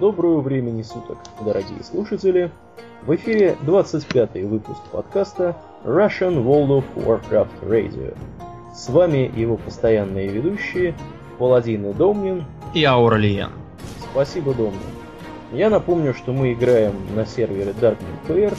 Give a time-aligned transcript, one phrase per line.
[0.00, 2.50] Доброго времени суток, дорогие слушатели.
[3.06, 8.16] В эфире 25-й выпуск подкаста Russian World of Warcraft Radio.
[8.74, 10.96] С вами его постоянные ведущие
[11.38, 12.44] Паладин и Домнин.
[12.74, 13.50] И Ауралиен.
[14.10, 14.80] Спасибо, Домнин.
[15.52, 18.56] Я напомню, что мы играем на сервере Darknet Player,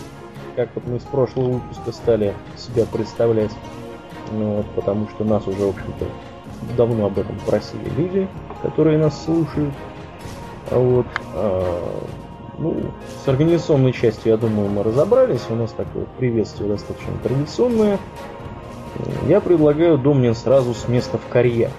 [0.55, 3.52] как вот мы с прошлого выпуска стали себя представлять,
[4.32, 6.05] ну, вот, потому что нас уже, в общем-то,
[6.77, 8.30] давно об этом просили люди,
[8.62, 9.73] которые нас слушают.
[10.72, 12.08] А Вот, а,
[12.58, 12.92] ну,
[13.23, 15.42] с организационной частью, я думаю, мы разобрались.
[15.50, 18.00] У нас такое приветствие достаточно традиционное.
[19.28, 21.70] Я предлагаю, Домнин, сразу с места в карьер.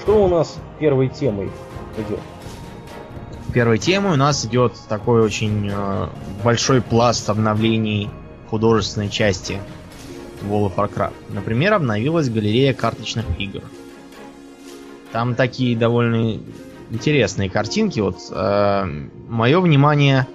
[0.00, 1.50] Что у нас первой темой
[1.98, 2.20] идет?
[3.52, 6.08] Первой темой у нас идет такой очень э,
[6.44, 8.10] большой пласт обновлений
[8.50, 9.60] художественной части
[10.42, 11.14] World of Warcraft.
[11.30, 13.62] Например, обновилась галерея карточных игр.
[15.12, 16.38] Там такие довольно
[16.90, 18.00] интересные картинки.
[18.00, 18.84] Вот э,
[19.28, 20.26] мое внимание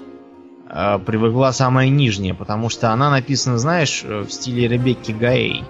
[0.70, 5.64] э, привлекла самая нижняя, потому что она написана, знаешь, э, в стиле Ребекки Гаэй.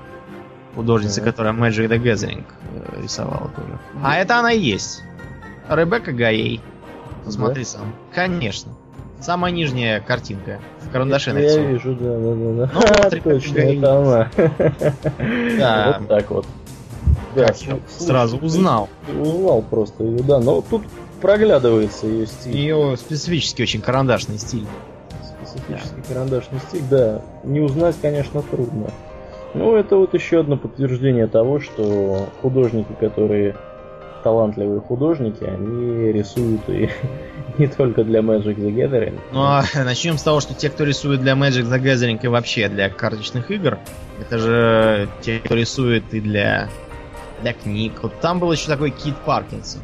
[0.76, 1.30] Художница, Мгм.
[1.30, 3.78] которая Magic the Gathering э, рисовала тоже.
[4.04, 5.04] А это она и есть.
[5.70, 6.62] Ребекка Гаэй.
[7.26, 7.94] Посмотри сам.
[8.14, 8.72] Конечно.
[9.20, 10.60] Самая нижняя картинка.
[10.80, 11.68] В карандаше Я нарисована.
[11.68, 12.66] вижу, да, да, да.
[12.66, 12.72] да.
[12.74, 14.30] Ну, вот, точно, это она.
[15.60, 15.98] Да.
[16.00, 16.46] Вот так вот.
[17.36, 18.90] Да, Как слушай, сразу узнал.
[19.20, 20.40] Узнал просто ее, да.
[20.40, 20.84] Но тут
[21.22, 22.56] проглядывается ее стиль.
[22.56, 24.66] Ее специфический очень карандашный стиль.
[25.24, 27.22] Специфический карандашный стиль, да.
[27.44, 28.92] Не узнать, конечно, трудно.
[29.54, 33.56] Ну, это вот еще одно подтверждение того, что художники, которые
[34.24, 36.90] талантливые художники, они рисуют и
[37.58, 39.20] не только для Magic the Gathering.
[39.34, 42.70] Ну а начнем с того, что те, кто рисует для Magic the Gathering и вообще
[42.70, 43.80] для карточных игр,
[44.20, 46.70] это же те, кто рисует и для,
[47.42, 47.94] для книг.
[48.02, 49.82] Вот там был еще такой Кит Паркинсон,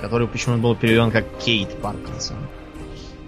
[0.00, 2.36] который почему-то был переведен как Кейт Паркинсон.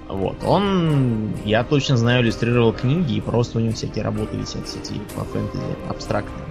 [0.09, 0.37] Вот.
[0.45, 5.01] Он, я точно знаю, иллюстрировал книги, и просто у него всякие работы висят в сети
[5.17, 6.45] по фэнтези, абстрактные.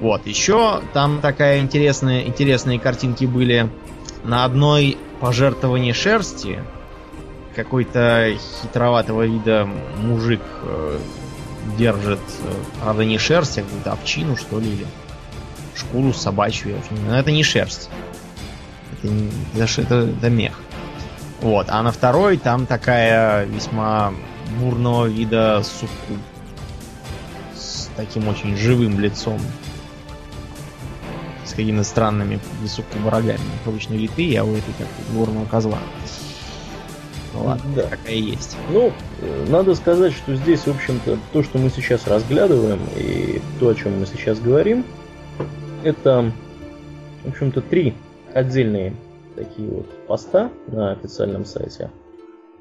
[0.00, 3.68] Вот, еще там такая интересная, интересные картинки были
[4.24, 6.64] на одной пожертвовании шерсти.
[7.54, 9.68] Какой-то хитроватого вида
[9.98, 10.98] мужик э,
[11.76, 12.52] держит, э,
[12.82, 14.86] правда, не шерсть, а какую-то овчину, что ли, или
[15.80, 17.12] шкуру собачью, я уж не знаю.
[17.12, 17.88] Но это не шерсть.
[19.02, 20.52] Это, не, это, это, это мех.
[21.40, 24.12] Вот, а на второй там такая весьма
[24.58, 26.18] бурного вида суккуб.
[27.56, 29.40] С таким очень живым лицом.
[31.44, 33.40] С какими-то странными суккуба рогами.
[33.66, 35.78] Обычно витые, а у этой как горного козла.
[37.32, 37.82] Ну ладно, Да.
[37.82, 38.56] такая есть.
[38.70, 38.92] Ну,
[39.48, 43.98] надо сказать, что здесь, в общем-то, то, что мы сейчас разглядываем, и то, о чем
[44.00, 44.84] мы сейчас говорим,
[45.84, 46.32] это,
[47.24, 47.94] в общем-то, три
[48.32, 48.94] отдельные
[49.36, 51.90] такие вот поста на официальном сайте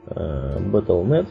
[0.07, 1.27] э, Battle.net.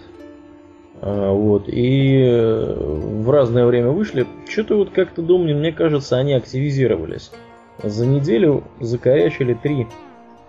[1.01, 4.27] А, Вот, и э, в разное время вышли.
[4.49, 7.31] Что-то вот как-то, Домнин, мне кажется, они активизировались.
[7.83, 9.87] За неделю закорячили три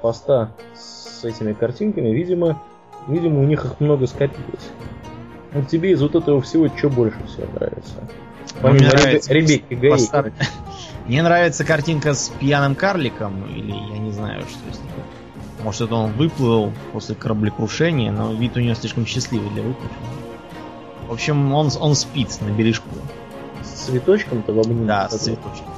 [0.01, 2.09] поста с этими картинками.
[2.09, 2.61] Видимо,
[3.09, 4.69] Видимо, у них их много скопилось.
[5.53, 7.95] Вот тебе из вот этого всего что больше всего нравится?
[8.56, 9.92] Мне Помимо нравится Ребекки Гаи.
[9.92, 10.34] Постар-
[11.08, 14.78] Мне нравится картинка с пьяным карликом, или я не знаю, что это.
[14.78, 15.06] такое.
[15.64, 20.00] Может, это он выплыл после кораблекрушения, но вид у него слишком счастливый для выплывшего.
[21.08, 22.88] В общем, он, он спит на бережку.
[23.64, 24.86] С цветочком-то в обнимку.
[24.86, 25.20] Да, с такой.
[25.26, 25.74] цветочком.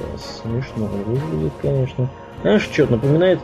[0.00, 2.08] Да, смешно выглядит, конечно.
[2.42, 3.40] Знаешь, что напоминает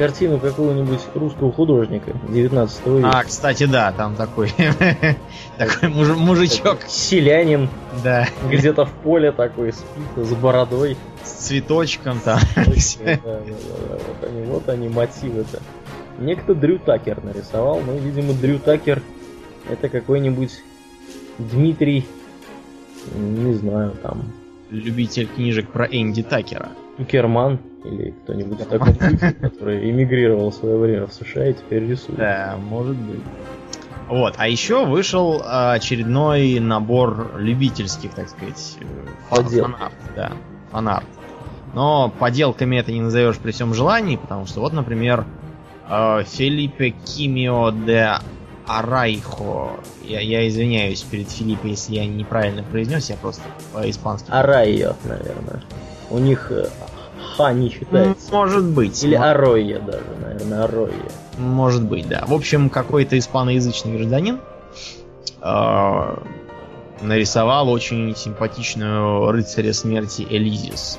[0.00, 3.10] картину какого-нибудь русского художника 19 века.
[3.12, 4.50] А, кстати, да, там такой
[5.58, 7.68] такой муж- мужичок, Селянин
[8.02, 10.96] да, где-то в поле такой спит с бородой.
[11.22, 12.40] с цветочком там.
[12.54, 13.98] Точно, да, да, да, да.
[14.08, 15.60] Вот они, вот они мотивы-то.
[16.18, 19.02] Некто Дрю Такер нарисовал, но, видимо, Дрю Такер
[19.68, 20.62] это какой-нибудь
[21.36, 22.06] Дмитрий,
[23.14, 24.32] не знаю, там,
[24.70, 26.70] Любитель книжек про Энди Такера.
[27.06, 31.86] Керман или кто-нибудь в таком духе, который эмигрировал в свое время в США и теперь
[31.86, 32.18] рисует.
[32.18, 33.20] Да, может быть.
[34.08, 38.84] Вот, а еще вышел а, очередной набор любительских, так сказать, э,
[39.30, 39.70] Поделок.
[39.70, 40.32] фанарт, да,
[40.72, 41.06] фанарт.
[41.74, 45.24] Но поделками это не назовешь при всем желании, потому что вот, например,
[45.88, 48.16] э, Филиппе Кимио де
[48.66, 49.70] Арайхо.
[50.04, 53.42] Я, я извиняюсь перед Филиппо, если я неправильно произнес, я просто
[53.72, 54.28] по-испански.
[54.30, 55.62] Арайо, наверное.
[56.10, 56.50] У них
[57.40, 58.32] э, ха не М, читается.
[58.32, 59.02] Может быть.
[59.04, 60.94] Или мо- Аройя даже, наверное, Аройя.
[61.38, 62.24] Может быть, да.
[62.26, 64.40] В общем, какой-то испаноязычный гражданин
[65.42, 66.16] э,
[67.02, 70.98] нарисовал очень симпатичную рыцаря смерти Элизис.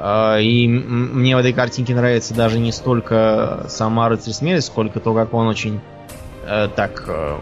[0.00, 5.12] А, и мне в этой картинке нравится даже не столько сама рыцарь смерти, сколько то,
[5.12, 5.80] как он очень
[6.46, 7.36] э, так э,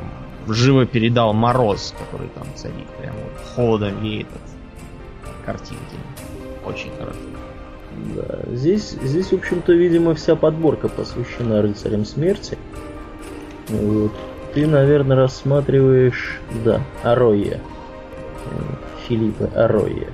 [0.48, 2.86] живо передал мороз, который там царит.
[3.00, 5.96] Прям вот холодом веет от картинки.
[6.64, 7.18] Очень хорошо.
[8.14, 12.58] Да, здесь, здесь, в общем-то, видимо, вся подборка посвящена рыцарям смерти.
[13.68, 14.12] Вот.
[14.54, 17.60] Ты, наверное, рассматриваешь, да, Ароя.
[19.08, 20.08] Филиппа Ароя.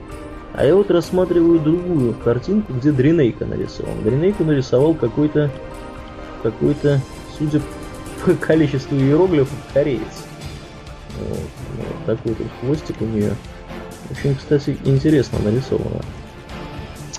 [0.54, 4.02] А я вот рассматриваю другую картинку, где Дринейка нарисован.
[4.02, 5.50] Дринейку нарисовал какой-то,
[6.42, 7.00] какой-то,
[7.38, 7.60] судя
[8.24, 10.26] по количеству иероглифов, кореец.
[11.18, 11.38] Вот,
[11.76, 13.34] вот такой вот хвостик у нее.
[14.10, 16.02] Очень, кстати, интересно нарисовано.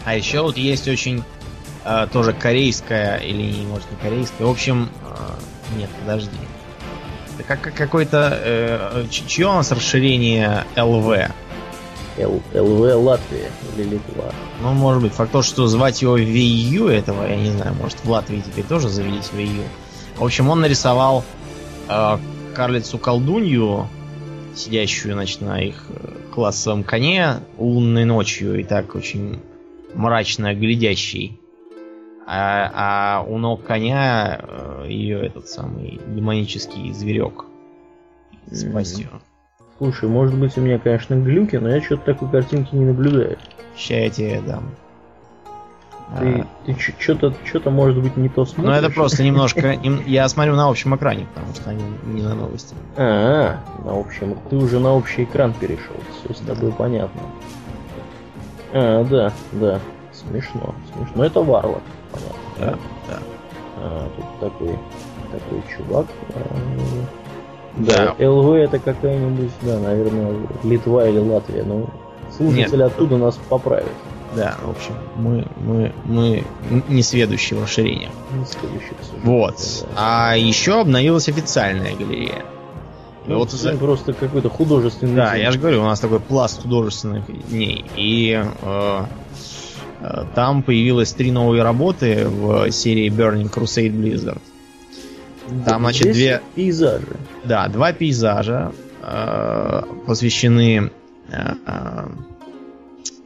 [0.06, 1.24] А еще вот есть очень
[1.86, 6.38] э, тоже корейская, или может не корейская, в общем, э, нет, подожди.
[7.38, 11.30] Это как, какой-то, э, чье у нас расширение ЛВ?
[12.18, 14.32] Л, ЛВ Латвия или Литва.
[14.62, 18.10] Ну, может быть, факт то, что звать его VU этого, я не знаю, может в
[18.10, 19.64] Латвии теперь тоже завелись VU.
[20.18, 21.26] В общем, он нарисовал
[21.90, 22.18] э,
[22.54, 23.88] карлицу-колдунью,
[24.56, 29.40] сидящую, значит, на их э, классовом коне лунной ночью и так очень
[29.94, 31.40] мрачно глядящий.
[32.26, 37.46] А, а у ног коня э, ее этот самый демонический зверек
[38.48, 39.10] с пастью.
[39.78, 43.38] Слушай, может быть у меня, конечно, глюки, но я что-то такой картинки не наблюдаю.
[43.76, 44.72] Сейчас я тебе дам.
[46.20, 46.48] Ты, а...
[46.66, 48.72] ты что-то, что-то может быть не то смотришь?
[48.72, 52.76] Ну это просто немножко, я смотрю на общем экране, потому что они не на новости.
[52.96, 57.22] А, на общем, ты уже на общий экран перешел, все с тобой понятно.
[58.74, 59.80] А, да, да.
[60.12, 61.26] Смешно, смешно.
[61.26, 61.82] Это варвар,
[62.12, 62.40] понятно.
[62.60, 62.78] Да,
[63.08, 63.20] да.
[63.78, 64.80] А, тут такой,
[65.32, 66.08] такой чувак.
[66.36, 66.40] А,
[67.78, 68.16] да.
[68.18, 68.30] да.
[68.30, 71.64] ЛВ это какая-нибудь, да, наверное, Литва или Латвия.
[71.64, 71.90] Но
[72.36, 72.92] слушатели Нет.
[72.94, 73.90] оттуда нас поправят.
[74.36, 76.44] Да, в общем, мы, мы, мы
[76.90, 78.12] не сведущие в расширениях.
[78.36, 79.56] Не сведущие, Вот.
[79.82, 80.32] Да.
[80.32, 82.44] А еще обновилась официальная галерея.
[83.26, 83.76] Ну, вот за...
[83.78, 85.16] просто какой-то художественный.
[85.16, 85.44] Да, день.
[85.44, 87.86] я же говорю, у нас такой пласт художественных дней.
[87.96, 89.06] И э,
[90.02, 94.42] э, там появилось три новые работы в серии Burning Crusade Blizzard.
[95.66, 96.42] Там, значит, Здесь две...
[96.56, 97.18] пейзажи.
[97.44, 98.72] Да, два пейзажа
[99.02, 100.92] э, посвящены
[101.30, 102.08] э, э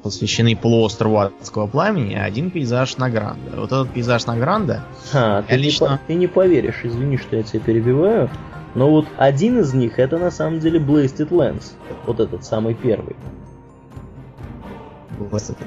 [0.03, 3.51] посвящены полуострову Адского Пламени, а один пейзаж на Гранда.
[3.57, 4.83] Вот этот пейзаж на Гранда...
[5.11, 5.99] А, ты, лично...
[6.07, 8.29] не, ты не поверишь, извини, что я тебя перебиваю.
[8.77, 11.71] Но вот один из них это на самом деле Blasted Lands.
[12.05, 13.15] Вот этот самый первый.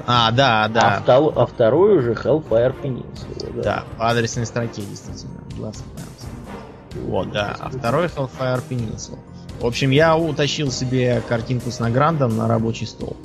[0.06, 0.98] А, да, да.
[0.98, 3.52] А, втор, а второй уже Hellfire Peninsula.
[3.56, 5.40] Да, да по адресной строке, действительно.
[5.58, 7.04] Blasted Lands.
[7.08, 7.56] Вот, да.
[7.58, 9.18] А второй Hellfire Peninsula.
[9.58, 13.16] В общем, я утащил себе картинку с награндом на рабочий стол.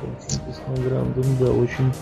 [0.00, 1.92] Картинка с награндом, да, очень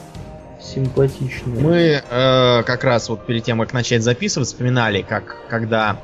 [0.63, 1.61] симпатичная.
[1.61, 5.99] Мы э, как раз вот перед тем, как начать записывать, вспоминали, как когда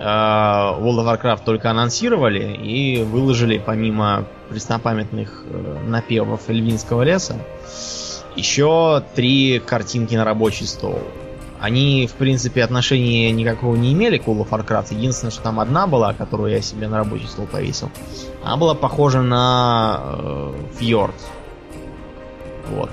[0.00, 7.36] World of Warcraft только анонсировали и выложили помимо преснопамятных э, напевов Эльвинского леса
[8.38, 11.00] еще три картинки на рабочий стол.
[11.60, 14.94] Они, в принципе, отношения никакого не имели к World of Warcraft.
[14.94, 17.90] Единственное, что там одна была, которую я себе на рабочий стол повесил.
[18.44, 21.16] Она была похожа на э, фьорд.
[22.70, 22.90] Вот.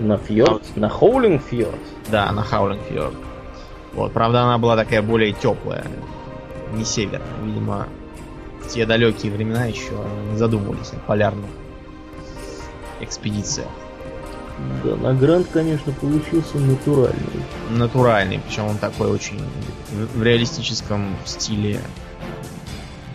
[0.00, 0.62] На фьорд?
[0.74, 0.80] А...
[0.80, 1.78] На Хоулинг фьорд?
[2.10, 3.14] Да, на Хаулинг фьорд.
[3.92, 5.84] Вот, правда, она была такая более теплая
[6.72, 7.26] не северная.
[7.42, 7.88] Видимо,
[8.62, 9.92] в те далекие времена еще
[10.30, 11.50] не задумывались о полярных
[13.00, 13.68] экспедициях.
[14.82, 17.42] Да, на Гранд, конечно, получился натуральный.
[17.70, 19.40] Натуральный, причем он такой очень
[20.14, 21.80] в реалистическом стиле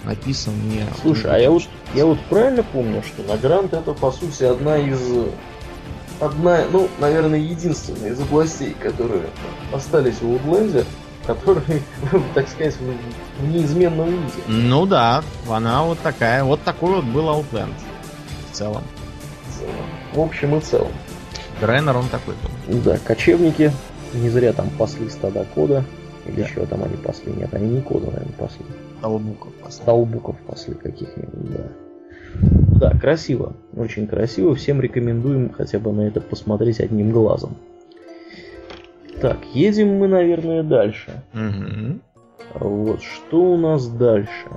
[0.06, 0.54] написан.
[0.70, 4.44] Не Слушай, а я вот, я вот правильно помню, что на Гранд это по сути
[4.44, 5.00] одна из
[6.20, 9.24] одна, ну, наверное, единственная из областей, которые
[9.72, 10.86] остались в Удленде,
[11.26, 11.82] который,
[12.34, 12.76] так сказать,
[13.40, 14.44] в неизменном виде.
[14.48, 17.74] Ну да, она вот такая, вот такой вот был Outland
[18.52, 18.84] в целом.
[20.14, 20.92] В общем и целом.
[21.62, 22.36] Дренер он такой
[22.68, 22.82] был.
[22.82, 23.72] Да, кочевники
[24.14, 25.84] не зря там пасли стада кода.
[26.26, 26.48] Или да.
[26.48, 27.34] еще там они пасли.
[27.34, 28.66] Нет, они не кода, наверное, пасли.
[29.02, 29.86] Толбуков пасли.
[29.86, 31.64] Толбуков пасли каких-нибудь, да.
[32.80, 33.54] Да, красиво.
[33.76, 34.56] Очень красиво.
[34.56, 37.58] Всем рекомендуем хотя бы на это посмотреть одним глазом.
[39.22, 41.24] Так, едем мы, наверное, дальше.
[41.34, 42.00] Угу.
[42.60, 44.48] Вот, что у нас дальше?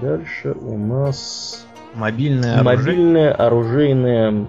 [0.00, 1.66] Дальше у нас...
[1.94, 4.46] Мобильное, Мобильное оружейное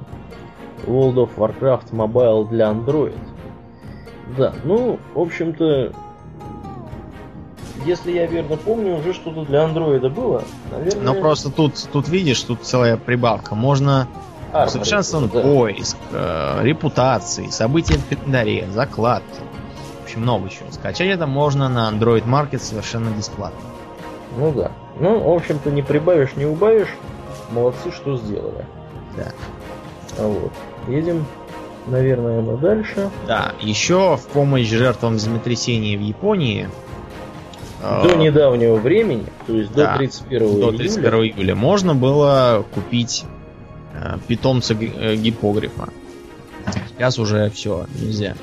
[0.85, 3.17] World of Warcraft Mobile для Android.
[4.37, 5.93] Да, ну, в общем-то,
[7.85, 10.43] если я верно помню, уже что-то для андроида было.
[10.71, 11.03] Наверное...
[11.03, 13.53] Но просто тут, тут видишь, тут целая прибавка.
[13.53, 14.07] Можно
[14.63, 15.41] Усовершенствован да.
[15.41, 19.39] поиск, э, репутации, события в календаре, закладки.
[20.01, 20.71] В общем, много чего.
[20.71, 23.59] Скачать это можно на Android Market совершенно бесплатно.
[24.37, 24.71] Ну да.
[24.99, 26.93] Ну, в общем-то, не прибавишь, не убавишь.
[27.51, 28.65] Молодцы, что сделали.
[29.17, 29.31] Да.
[30.17, 30.51] А вот.
[30.87, 31.25] Едем,
[31.87, 33.09] наверное, мы дальше.
[33.27, 36.69] Да, еще в помощь жертвам землетрясения в Японии
[37.81, 42.65] э, До недавнего времени, то есть да, до 31 до июля, 31 июля можно было
[42.73, 43.25] купить
[44.27, 45.89] питомца г- э, гипогрифа.
[46.89, 48.35] Сейчас уже все, нельзя.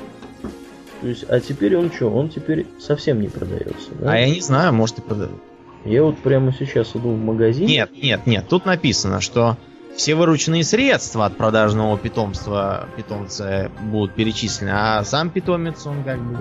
[1.01, 2.09] то есть, а теперь он что?
[2.09, 4.11] Он теперь совсем не продается, да?
[4.13, 5.41] А я не знаю, может и продадут.
[5.85, 7.65] Я вот прямо сейчас иду в магазин.
[7.67, 8.45] Нет, нет, нет.
[8.47, 9.57] Тут написано, что
[9.97, 16.37] все вырученные средства от продажного питомства питомца будут перечислены, а сам питомец, он как бы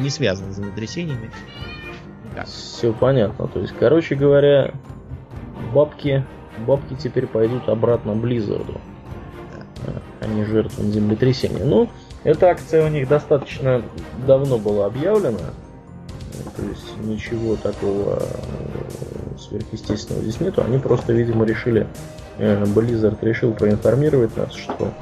[0.00, 1.30] не связан с землетрясениями.
[2.46, 3.46] Все понятно.
[3.48, 4.72] То есть, короче говоря,
[5.74, 6.24] бабки,
[6.58, 8.80] бабки теперь пойдут обратно Близзарду.
[10.20, 11.64] А не жертвам землетрясения.
[11.64, 11.88] Ну,
[12.22, 13.82] эта акция у них достаточно
[14.26, 15.38] давно была объявлена.
[16.56, 20.62] То есть ничего такого э, сверхъестественного здесь нету.
[20.64, 21.86] Они просто, видимо, решили,
[22.38, 24.92] э, Blizzard решил проинформировать нас, что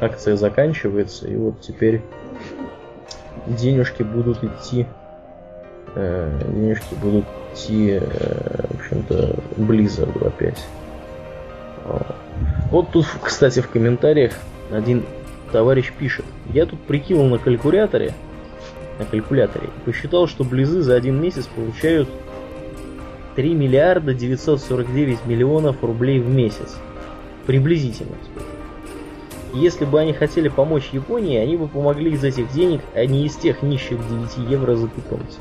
[0.00, 2.02] акция заканчивается, и вот теперь
[3.46, 4.86] денежки будут идти
[5.94, 10.64] э, денежки будут идти, э, в общем-то, Blizzard опять.
[11.88, 12.16] А.
[12.70, 14.32] Вот тут, кстати, в комментариях
[14.70, 15.04] один
[15.52, 16.24] товарищ пишет.
[16.52, 18.14] Я тут прикинул на калькуляторе,
[18.98, 22.08] на калькуляторе, и посчитал, что Близы за один месяц получают
[23.36, 26.76] 3 миллиарда 949 миллионов рублей в месяц.
[27.46, 28.16] Приблизительно.
[29.54, 33.36] Если бы они хотели помочь Японии, они бы помогли из этих денег, а не из
[33.36, 33.98] тех нищих
[34.36, 35.38] 9 евро за питомца.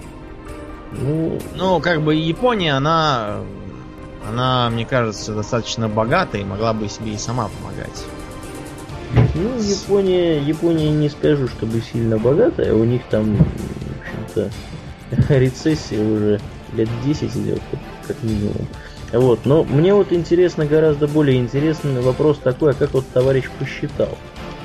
[0.94, 3.39] Ну, Ну, как бы Япония, она,
[4.28, 8.06] она, мне кажется, достаточно богата и могла бы себе и сама помогать.
[9.36, 13.42] ну, Япония, Япония не скажу, чтобы сильно богатая, у них там, в
[14.02, 14.52] общем-то,
[15.34, 16.40] рецессия уже
[16.74, 17.62] лет 10 идет,
[18.06, 18.68] как, минимум.
[19.14, 24.18] Вот, но мне вот интересно, гораздо более интересный вопрос такой, а как вот товарищ посчитал,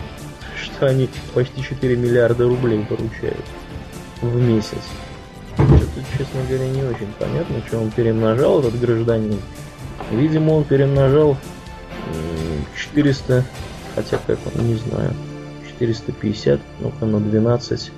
[0.63, 3.45] что они почти 4 миллиарда рублей получают
[4.21, 4.83] в месяц.
[6.17, 9.39] Честно говоря, не очень понятно, что он перемножал, этот гражданин.
[10.11, 13.45] Видимо, он перемножал м, 400,
[13.95, 15.13] хотя как он, не знаю,
[15.69, 17.93] 450, ну-ка на 12.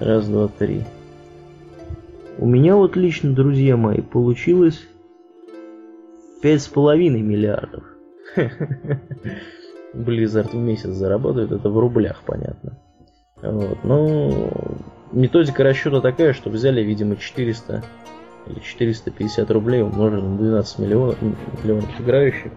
[0.00, 0.84] Раз, два, три.
[2.38, 4.80] У меня вот лично, друзья мои, получилось
[6.42, 7.84] 5,5 миллиардов.
[9.94, 12.78] Blizzard в месяц зарабатывает, это в рублях, понятно.
[13.42, 13.78] Вот.
[13.82, 14.78] Ну,
[15.12, 17.84] методика расчета такая, что взяли, видимо, 400
[18.46, 21.16] или 450 рублей умножили на 12 миллионов,
[21.62, 22.52] миллионов играющих,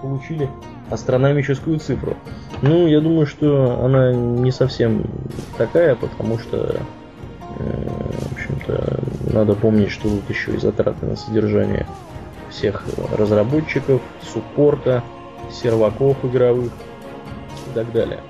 [0.00, 0.48] получили
[0.90, 2.16] астрономическую цифру.
[2.60, 5.04] Ну, я думаю, что она не совсем
[5.56, 6.76] такая, потому что,
[7.58, 7.88] э,
[8.28, 9.00] в общем-то,
[9.32, 11.86] надо помнить, что тут еще и затраты на содержание
[12.50, 12.84] всех
[13.16, 15.02] разработчиков, суппорта,
[15.50, 16.72] серваков игровых
[17.70, 18.20] и так далее.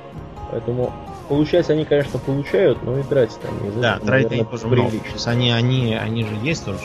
[0.51, 0.93] Поэтому
[1.33, 4.83] получать они, конечно, получают, но и тратить они Да, тратить они тоже много.
[4.83, 5.13] То прилично.
[5.15, 6.79] есть они, они, они же есть тоже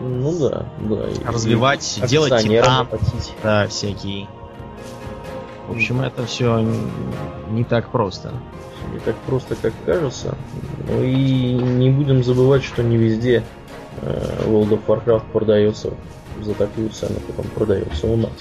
[0.00, 1.30] должны Ну да, да.
[1.30, 2.98] развивать, и делать акционерам титан,
[3.44, 4.26] да, всякие.
[5.68, 6.66] В общем, это все
[7.50, 8.32] не так просто.
[8.92, 10.34] Не так просто, как кажется.
[10.88, 13.44] Ну и не будем забывать, что не везде
[14.02, 15.90] э, World of Warcraft продается
[16.42, 18.32] за такую цену, как он продается у нас.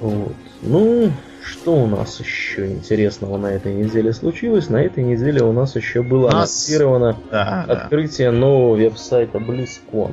[0.00, 0.34] Вот.
[0.62, 1.12] Ну,
[1.44, 4.68] что у нас еще интересного на этой неделе случилось?
[4.68, 7.72] На этой неделе у нас еще было нас- анонсировано Да, да.
[7.74, 10.12] открытие нового веб-сайта BlizzCon.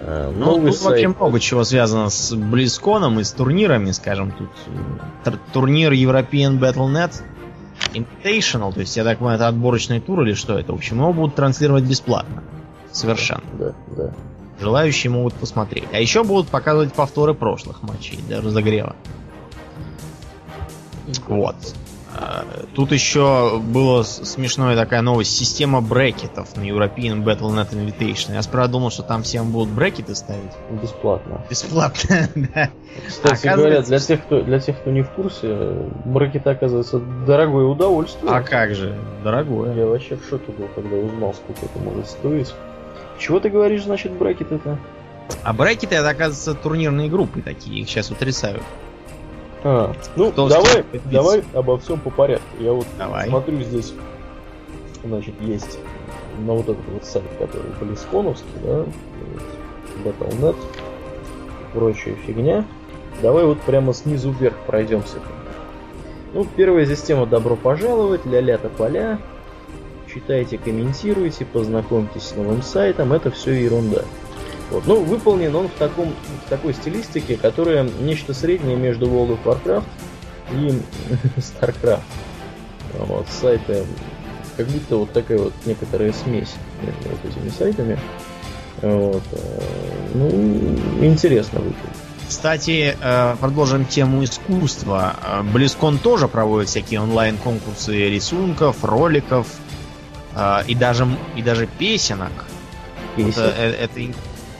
[0.00, 1.16] Э, Ну, тут вообще сайт.
[1.18, 4.48] много чего связано с Близконом и с турнирами, скажем, тут
[5.26, 7.22] э, турнир European Battle.net
[7.94, 10.72] Invitational, то есть, я так понимаю, это отборочный тур или что это?
[10.72, 12.42] В общем, его будут транслировать бесплатно.
[12.90, 13.42] Совершенно.
[13.58, 14.12] Да, да.
[14.60, 15.84] Желающие могут посмотреть.
[15.92, 18.94] А еще будут показывать повторы прошлых матчей для разогрева.
[21.28, 21.56] Вот.
[22.14, 25.34] А, Тут еще была с- смешная такая новость.
[25.34, 28.34] Система брекетов на European Battle.net Invitation.
[28.34, 30.52] Я справа думал, что там всем будут брекеты ставить.
[30.82, 31.40] Бесплатно.
[31.48, 32.68] Бесплатно, да.
[33.08, 35.72] Кстати Оказывается- говоря, для тех, кто, для тех, кто не в курсе,
[36.04, 38.30] брекет оказывается дорогое удовольствие.
[38.30, 39.74] А как же, дорогое.
[39.74, 42.52] Я вообще в шоке был, когда узнал, сколько это может стоить.
[43.18, 44.78] Чего ты говоришь, значит, брекет это?
[45.44, 48.62] А брекеты это, оказывается, турнирные группы такие, их сейчас утрясают.
[49.64, 52.46] А, ну, Кто давай, давай обо всем по порядку.
[52.58, 53.28] Я вот Давай.
[53.28, 53.94] смотрю здесь,
[55.04, 55.78] значит, есть
[56.38, 58.84] на вот этот вот сайт, который близконовский, да,
[60.04, 60.56] Battle.net,
[61.72, 62.64] прочая фигня.
[63.20, 65.18] Давай вот прямо снизу вверх пройдемся.
[66.34, 69.18] Ну, первая здесь тема «Добро пожаловать», ля-ля поля.
[70.12, 74.02] Читайте, комментируйте, познакомьтесь с новым сайтом, это все ерунда.
[74.72, 74.86] Вот.
[74.86, 76.14] Ну, выполнен он в, таком,
[76.46, 79.84] в такой стилистике, которая нечто среднее между World of Warcraft
[80.52, 80.82] и
[81.36, 82.00] StarCraft.
[82.94, 83.84] Вот, сайты,
[84.56, 87.98] как будто вот такая вот некоторая смесь между вот этими сайтами.
[88.80, 89.22] Вот.
[89.32, 89.60] Э,
[90.14, 90.28] ну,
[91.04, 91.78] интересно выглядит.
[92.26, 95.16] Кстати, э, продолжим тему искусства.
[95.52, 99.46] Близкон тоже проводит всякие онлайн-конкурсы рисунков, роликов
[100.34, 102.32] э, и даже, и даже песенок.
[103.16, 103.42] Песен?
[103.42, 104.00] Это, это,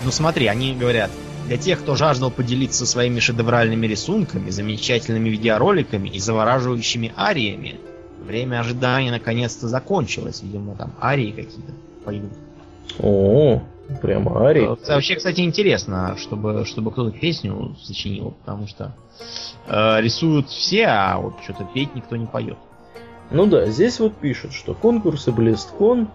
[0.05, 1.11] ну смотри, они говорят,
[1.47, 7.81] для тех, кто жаждал поделиться своими шедевральными рисунками, замечательными видеороликами и завораживающими ариями,
[8.25, 10.41] время ожидания наконец-то закончилось.
[10.43, 11.73] Видимо, там арии какие-то
[12.05, 12.33] пойдут.
[12.99, 13.63] О,
[14.01, 14.77] прямо арии.
[14.89, 18.95] Вообще, кстати, интересно, чтобы, чтобы кто-то песню сочинил, потому что
[19.67, 22.59] э, рисуют все, а вот что-то петь никто не поет.
[23.31, 26.09] Ну да, здесь вот пишут, что конкурсы BlizzCon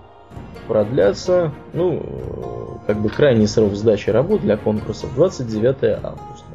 [0.67, 6.45] продлятся, ну, как бы крайний срок сдачи работ для конкурсов 29 августа.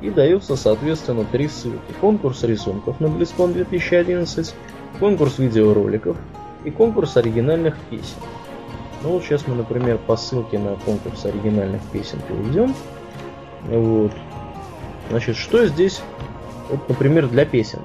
[0.00, 1.78] И даются, соответственно, три ссылки.
[2.00, 4.54] Конкурс рисунков на BlizzCon 2011,
[5.00, 6.16] конкурс видеороликов
[6.64, 8.18] и конкурс оригинальных песен.
[9.02, 12.74] Ну вот сейчас мы, например, по ссылке на конкурс оригинальных песен перейдем.
[13.68, 14.12] Вот.
[15.10, 16.02] Значит, что здесь,
[16.70, 17.80] вот, например, для песен?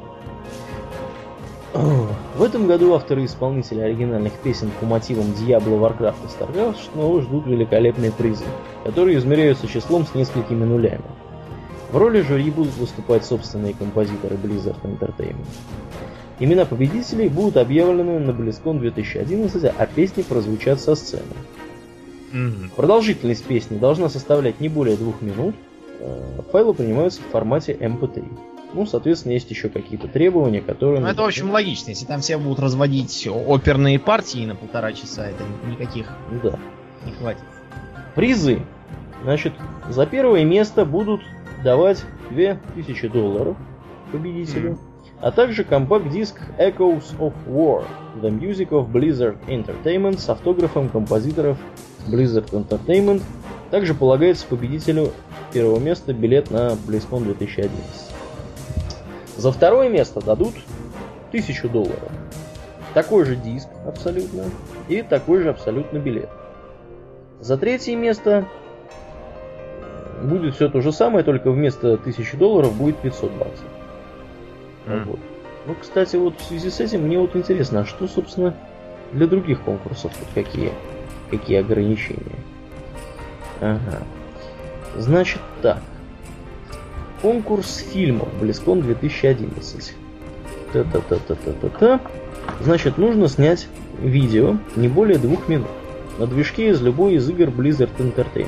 [1.73, 7.21] В этом году авторы и исполнители оригинальных песен по мотивам Diablo, Warcraft и StarCraft снова
[7.21, 8.45] ждут великолепные призы,
[8.83, 11.03] которые измеряются числом с несколькими нулями.
[11.91, 15.47] В роли жюри будут выступать собственные композиторы Blizzard Entertainment.
[16.39, 21.23] Имена победителей будут объявлены на BlizzCon 2011, а песни прозвучат со сцены.
[22.31, 22.71] Mm-hmm.
[22.75, 25.55] Продолжительность песни должна составлять не более двух минут.
[25.99, 28.23] Э, файлы принимаются в формате MP3.
[28.73, 31.01] Ну, соответственно, есть еще какие-то требования, которые...
[31.01, 31.89] Ну, это, в общем, логично.
[31.89, 36.07] Если там все будут разводить оперные партии на полтора часа, это никаких
[36.43, 36.59] да.
[37.05, 37.43] не хватит.
[38.15, 38.61] Призы.
[39.23, 39.53] Значит,
[39.89, 41.21] за первое место будут
[41.63, 43.57] давать 2000 долларов
[44.11, 44.77] победителю, mm.
[45.21, 47.85] а также компакт-диск Echoes of War,
[48.21, 51.57] The Music of Blizzard Entertainment с автографом композиторов
[52.07, 53.21] Blizzard Entertainment.
[53.71, 55.11] Также полагается победителю
[55.53, 58.08] первого места билет на BlizzCon 2011.
[59.39, 60.53] За второе место дадут
[61.29, 62.11] 1000 долларов.
[62.93, 64.43] Такой же диск абсолютно
[64.89, 66.29] и такой же абсолютно билет.
[67.39, 68.45] За третье место
[70.21, 73.65] будет все то же самое, только вместо 1000 долларов будет 500 баксов.
[74.87, 75.03] Mm.
[75.05, 75.19] Вот.
[75.67, 78.53] Ну, кстати, вот в связи с этим мне вот интересно, а что, собственно,
[79.13, 80.73] для других конкурсов тут какие,
[81.31, 82.35] какие ограничения?
[83.61, 84.03] Ага.
[84.97, 85.79] Значит так.
[87.21, 89.93] Конкурс фильмов Близкон 2011.
[90.71, 91.99] Та-та-та-та-та-та-та.
[92.61, 93.67] Значит, нужно снять
[94.01, 95.67] видео не более двух минут
[96.17, 98.47] на движке из любой из игр Blizzard Entertainment.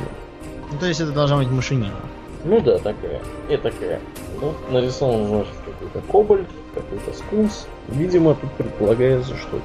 [0.72, 1.96] Ну, то есть это должна быть машинина.
[2.46, 3.22] Ну да, такая.
[3.50, 4.00] И такая.
[4.40, 7.68] Ну, нарисован, значит, какой-то кобальт, какой-то скунс.
[7.90, 9.60] Видимо, тут предполагается, что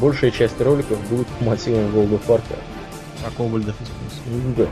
[0.00, 2.58] большая часть роликов будет по мотивам World of Warcraft.
[3.26, 4.54] А кобальдов и скунс?
[4.56, 4.66] Да.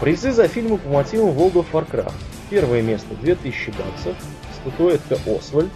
[0.00, 2.12] Призы за фильмы по мотивам World of Warcraft.
[2.52, 4.14] Первое место 2000 баксов,
[4.60, 5.70] статуэтка Освальд,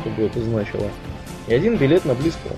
[0.00, 0.90] что бы это значило,
[1.46, 2.56] и один билет на Близкон.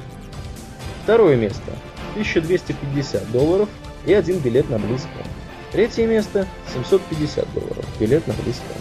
[1.03, 1.73] Второе место
[2.12, 3.69] 1250 долларов
[4.07, 5.25] и один билет на Близкон.
[5.73, 8.77] Третье место 750 долларов, билет на Близкон.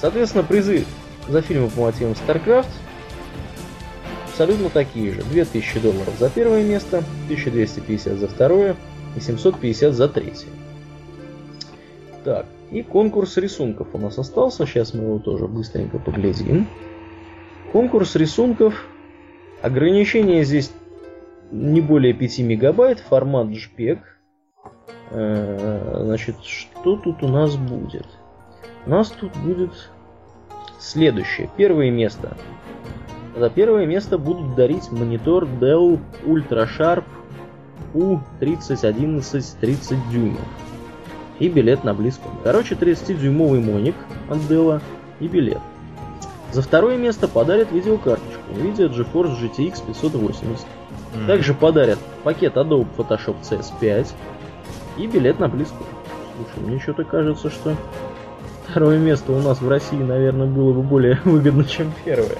[0.00, 0.84] Соответственно, призы
[1.28, 2.66] за фильмы по мотивам StarCraft
[4.26, 5.22] абсолютно такие же.
[5.22, 8.74] 2000 долларов за первое место, 1250 за второе
[9.14, 10.48] и 750 за третье.
[12.24, 14.66] Так, и конкурс рисунков у нас остался.
[14.66, 16.66] Сейчас мы его тоже быстренько поглядим.
[17.70, 18.88] Конкурс рисунков.
[19.62, 20.72] Ограничение здесь
[21.52, 22.98] не более 5 мегабайт.
[22.98, 24.00] Формат JPEG.
[25.10, 28.06] Э, значит, что тут у нас будет?
[28.86, 29.70] У нас тут будет
[30.80, 31.48] следующее.
[31.56, 32.36] Первое место.
[33.36, 37.04] За первое место будут дарить монитор Dell UltraSharp
[37.94, 40.73] U3011 30 дюймов
[41.38, 42.32] и билет на близком.
[42.42, 43.94] Короче, 30-дюймовый моник
[44.28, 44.80] от Dell
[45.20, 45.60] и билет.
[46.52, 50.64] За второе место подарят видеокарточку NVIDIA GeForce GTX 580.
[51.14, 51.26] Mm-hmm.
[51.26, 54.12] Также подарят пакет Adobe Photoshop CS5
[54.98, 55.86] и билет на близкую.
[56.36, 57.76] Слушай, мне что-то кажется, что
[58.68, 62.38] второе место у нас в России, наверное, было бы более выгодно, чем первое.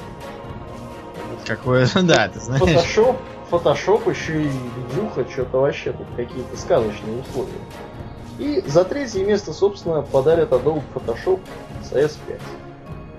[1.44, 2.62] Какое, да, ты знаешь.
[2.62, 3.16] Photoshop,
[3.50, 7.52] Photoshop еще и видюха, что-то вообще тут какие-то сказочные условия.
[8.38, 11.40] И за третье место, собственно, подарят Adobe Photoshop
[11.82, 12.40] CS5.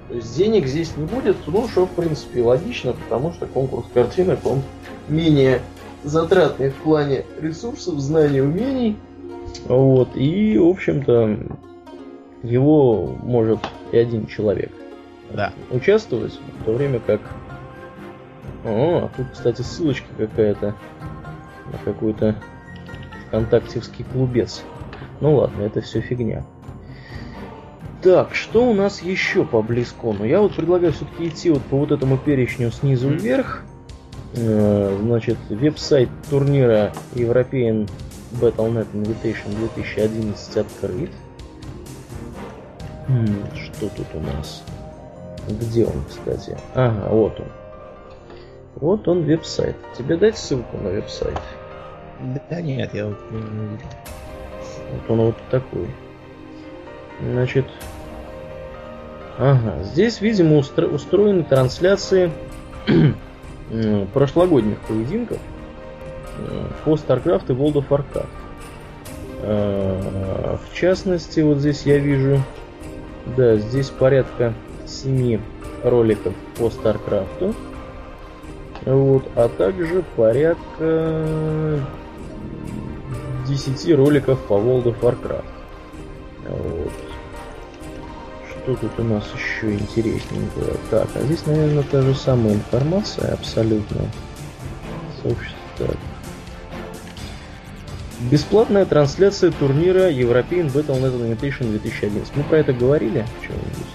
[0.09, 4.39] То есть денег здесь не будет, ну что, в принципе, логично, потому что конкурс картинок,
[4.45, 4.61] он
[5.07, 5.61] менее
[6.03, 8.97] затратный в плане ресурсов, знаний, умений.
[9.67, 11.39] Вот, и, в общем-то,
[12.43, 13.59] его может
[13.91, 14.71] и один человек
[15.31, 15.53] да.
[15.71, 17.21] участвовать, в то время как...
[18.63, 20.75] О, тут, кстати, ссылочка какая-то
[21.71, 22.35] на какой-то
[23.27, 24.63] вконтактевский клубец.
[25.21, 26.43] Ну ладно, это все фигня.
[28.01, 30.25] Так, что у нас еще по Близкону?
[30.25, 33.63] Я вот предлагаю все-таки идти вот по вот этому перечню снизу вверх.
[34.35, 37.89] Э, значит, веб-сайт турнира European
[38.33, 41.09] Battle.net Invitation 2011 открыт.
[43.55, 44.63] Что тут у нас?
[45.47, 46.57] Где он, кстати?
[46.73, 47.47] Ага, вот он.
[48.75, 49.75] Вот он веб-сайт.
[49.97, 51.39] Тебе дать ссылку на веб-сайт?
[52.49, 53.17] Да нет, я вот.
[54.91, 55.87] Вот он вот такой.
[57.21, 57.65] Значит,
[59.37, 62.31] ага, здесь, видимо, устро- устроены трансляции
[64.13, 65.39] прошлогодних поединков
[66.37, 68.27] э, по StarCraft и World of Warcraft.
[69.41, 72.41] Э, в частности, вот здесь я вижу,
[73.37, 74.53] да, здесь порядка
[74.85, 75.39] 7
[75.83, 77.55] роликов по StarCraft.
[78.85, 81.79] Вот, а также порядка
[83.47, 85.43] 10 роликов по World of Warcraft.
[86.49, 86.91] Вот.
[88.49, 90.77] Что тут у нас еще интересненького?
[90.89, 94.01] Так, а здесь, наверное, та же самая информация абсолютно.
[95.21, 95.55] Сообщество.
[95.77, 95.97] Так.
[98.31, 102.35] Бесплатная трансляция турнира European Battle.net Invitation 2011.
[102.35, 103.94] Мы про это говорили что-нибудь?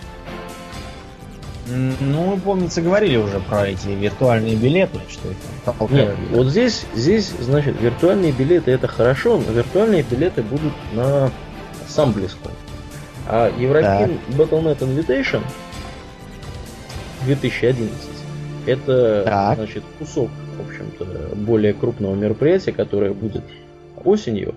[1.71, 6.85] Ну, мы, помнится, говорили уже про эти виртуальные билеты, что их там Нет, вот здесь,
[6.95, 11.31] здесь, значит, виртуальные билеты это хорошо, но виртуальные билеты будут на
[11.89, 12.51] сам близко.
[13.29, 14.37] А European так.
[14.37, 15.43] Battle.net Invitation
[17.27, 18.11] 2011
[18.67, 19.57] это, так.
[19.57, 23.43] значит, кусок, в общем-то, более крупного мероприятия, которое будет
[24.05, 24.55] осенью.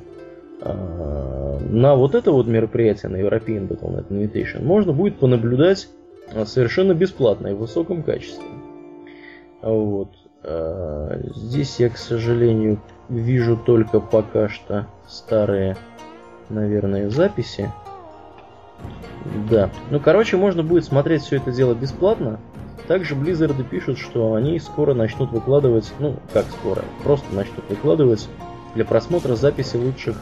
[0.62, 5.88] А, на вот это вот мероприятие, на European Battle.net Invitation, можно будет понаблюдать
[6.46, 8.48] совершенно бесплатно и в высоком качестве.
[9.62, 10.10] Вот.
[10.44, 15.78] А, здесь я, к сожалению, вижу только пока что старые,
[16.50, 17.72] наверное, записи.
[19.50, 19.70] Да.
[19.90, 22.40] Ну, короче, можно будет смотреть все это дело бесплатно.
[22.88, 28.28] Также Blizzard пишут, что они скоро начнут выкладывать, ну, как скоро, просто начнут выкладывать
[28.76, 30.18] для просмотра записи лучших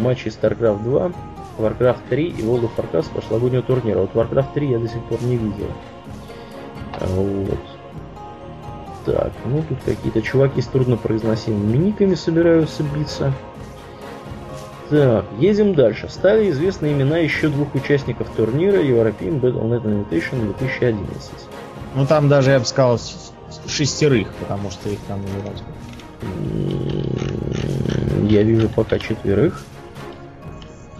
[0.00, 1.12] матчей StarCraft 2
[1.58, 4.00] Warcraft 3 и World of Warcraft с прошлогоднего турнира.
[4.00, 5.68] Вот Warcraft 3 я до сих пор не видел.
[7.00, 7.58] А, вот.
[9.06, 13.32] Так, ну тут какие-то чуваки с труднопроизносимыми никами собираются биться.
[14.90, 16.08] Так, едем дальше.
[16.08, 21.32] Стали известны имена еще двух участников турнира European Battle.net Invitation 2011.
[21.94, 22.98] Ну там даже, я бы сказал,
[23.66, 25.20] шестерых, потому что их там
[28.22, 29.64] не Я вижу пока четверых.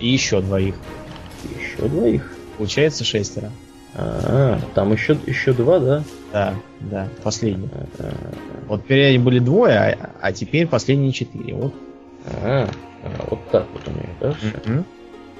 [0.04, 0.74] И еще двоих.
[1.58, 2.30] Еще двоих?
[2.58, 3.50] Получается шестеро.
[3.94, 6.02] А, там еще, еще два, да?
[6.30, 7.70] Да, да, последний.
[7.72, 8.34] А, а, а.
[8.68, 11.54] Вот теперь были двое, а, а теперь последние четыре.
[11.54, 11.74] Вот.
[12.26, 12.68] А,
[13.02, 14.28] а, вот так вот у них, да?
[14.32, 14.84] Mm-hmm.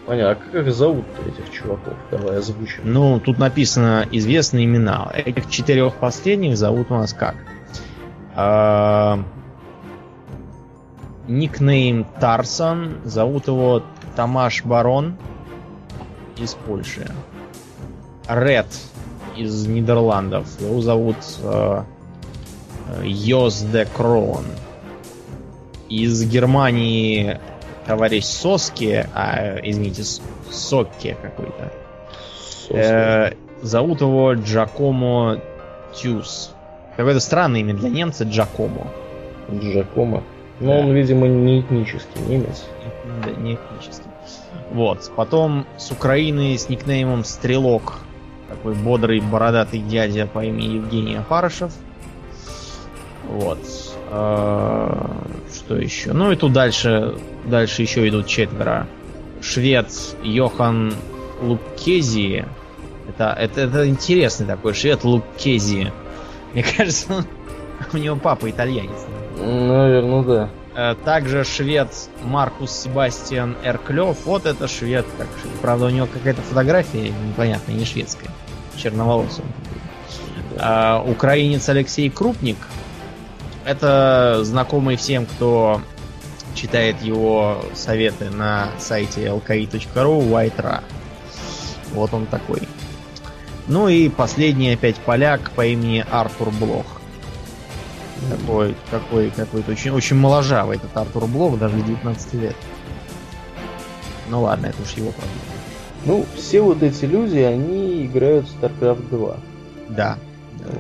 [0.07, 1.95] Понятно, а как их зовут этих чуваков?
[2.11, 2.85] Давай озвучим.
[2.85, 5.13] Ну, тут написано известные имена.
[5.15, 7.35] Этих четырех последних зовут у нас как?
[8.35, 9.23] А...
[11.29, 13.83] Никнейм Тарсон, зовут его
[14.17, 15.17] Тамаш Барон
[16.37, 17.11] из Польши.
[18.29, 18.67] Ред
[19.37, 20.47] из Нидерландов.
[20.61, 21.83] Его зовут э,
[23.03, 24.45] Йос де Крон.
[25.89, 27.39] Из Германии
[27.87, 30.03] товарищ Соски, а, извините,
[30.51, 31.73] Сокки какой-то.
[32.71, 35.41] Э, зовут его Джакомо
[35.95, 36.53] Тюс.
[36.97, 38.87] Какое-то странное имя для немца Джакомо.
[39.53, 40.23] Джакомо.
[40.61, 40.79] Но да.
[40.79, 42.65] он, видимо, не этнический немец.
[43.25, 44.04] Да, не этнический.
[44.75, 45.09] Вот.
[45.15, 47.95] Потом с Украины с никнеймом Стрелок.
[48.49, 51.73] Такой бодрый бородатый дядя по имени Евгений Апарышев.
[53.29, 53.61] Вот.
[54.11, 55.17] А,
[55.55, 56.13] что еще?
[56.13, 58.89] Ну и тут дальше, дальше еще идут четверо.
[59.41, 59.93] Швед
[60.25, 60.93] Йохан
[61.41, 62.45] Луккези.
[63.09, 65.93] Это, это, это интересный такой швед Луккези.
[66.53, 67.25] Мне кажется,
[67.93, 69.07] у него папа итальянец.
[69.39, 70.51] Наверное, да.
[70.77, 71.89] Э, также швед
[72.23, 74.25] Маркус Себастьян Эрклев.
[74.25, 75.07] Вот это швед.
[75.17, 75.29] Как.
[75.63, 78.31] Правда, у него какая-то фотография непонятная, не шведская.
[78.77, 79.45] Черноволосый.
[80.59, 82.57] А, украинец Алексей Крупник.
[83.65, 85.81] Это знакомый всем, кто
[86.55, 90.83] читает его советы на сайте lki.ru White
[91.93, 92.69] Вот он такой.
[93.67, 97.01] Ну и последний опять поляк по имени Артур Блох.
[98.31, 102.57] Такой, какой, какой-то очень, очень моложавый этот Артур Блох, даже 19 лет.
[104.31, 105.41] Ну ладно, это уж его проблема.
[106.07, 109.37] Ну, все вот эти люди, они играют в StarCraft 2.
[109.91, 110.19] Да.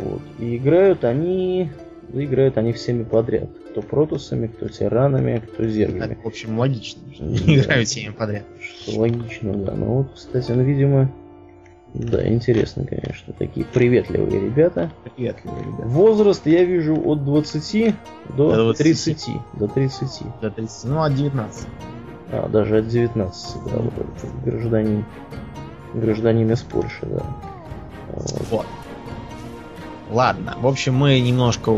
[0.02, 0.22] Вот.
[0.38, 1.70] И играют они
[2.12, 3.48] играют они всеми подряд.
[3.70, 6.16] Кто протусами, кто тиранами, кто зергами.
[6.22, 7.54] В общем, логично, что да.
[7.54, 8.44] играют всеми подряд.
[8.60, 9.72] Что логично, да.
[9.72, 11.10] Но вот, кстати, ну, видимо,
[11.94, 13.32] да, интересно, конечно.
[13.38, 14.90] Такие приветливые ребята.
[15.14, 15.86] Приветливые ребята.
[15.86, 17.94] Возраст я вижу от 20
[18.36, 18.78] до, до 20.
[18.78, 19.28] 30.
[19.52, 20.22] До 30.
[20.42, 20.84] До 30.
[20.84, 21.68] Ну, от 19.
[22.32, 25.04] А, даже от 19, да, вот этот гражданин.
[25.94, 27.22] Гражданин из Польши, да.
[28.08, 28.46] Вот.
[28.50, 28.66] вот.
[30.10, 31.72] Ладно, в общем, мы немножко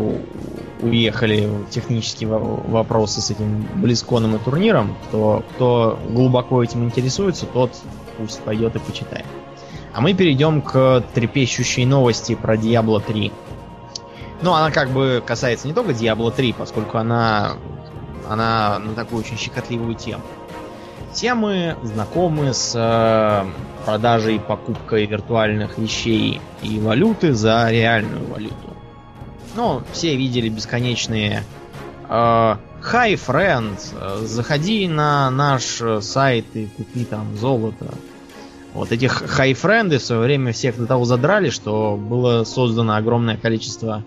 [0.80, 4.96] уехали в технические вопросы с этим Близконом и турниром.
[5.08, 7.72] Кто, кто глубоко этим интересуется, тот
[8.16, 9.26] пусть пойдет и почитает.
[9.96, 13.32] А мы перейдем к трепещущей новости про Diablo 3.
[14.42, 17.54] Ну, она как бы касается не только Diablo 3, поскольку она,
[18.28, 20.22] она на такую очень щекотливую тему.
[21.14, 23.46] Все мы знакомы с э,
[23.86, 28.76] продажей и покупкой виртуальных вещей и валюты за реальную валюту.
[29.54, 31.42] Ну, все видели бесконечные
[32.06, 37.94] э, Hi, friend, заходи на наш сайт и купи там золото
[38.76, 44.04] вот этих хайфренды в свое время всех до того задрали, что было создано огромное количество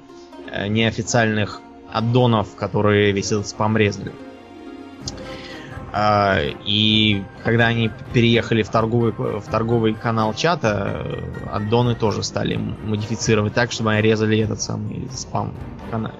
[0.51, 4.11] э, неофициальных аддонов, которые весь этот спам резали.
[5.91, 11.03] А, и когда они переехали в торговый, в торговый канал чата,
[11.51, 15.53] аддоны тоже стали модифицировать так, чтобы они резали этот самый спам
[15.89, 16.13] канал.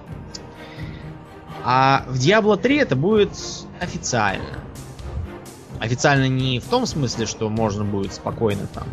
[1.64, 3.30] А в Diablo 3 это будет
[3.80, 4.44] официально.
[5.80, 8.84] Официально не в том смысле, что можно будет спокойно там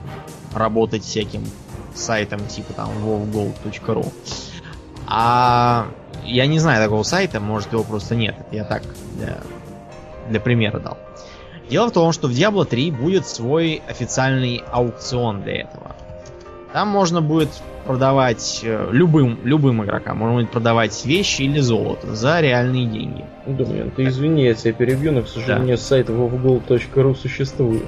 [0.54, 1.43] работать всяким
[1.93, 4.12] сайтом типа там wowgold.ru.
[5.06, 5.88] А
[6.23, 8.36] я не знаю такого сайта, может его просто нет.
[8.39, 8.84] Это я так
[9.15, 9.38] для,
[10.30, 10.97] для примера дал.
[11.69, 15.95] Дело в том, что в Diablo 3 будет свой официальный аукцион для этого.
[16.71, 17.50] Там можно будет
[17.88, 23.26] продавать э, любым, любым игрокам, можно будет продавать вещи или золото за реальные деньги.
[23.45, 25.82] Думаю, ты извини, я тебя перебью, но, к сожалению, да.
[25.82, 27.88] сайт wovgold.ru существует.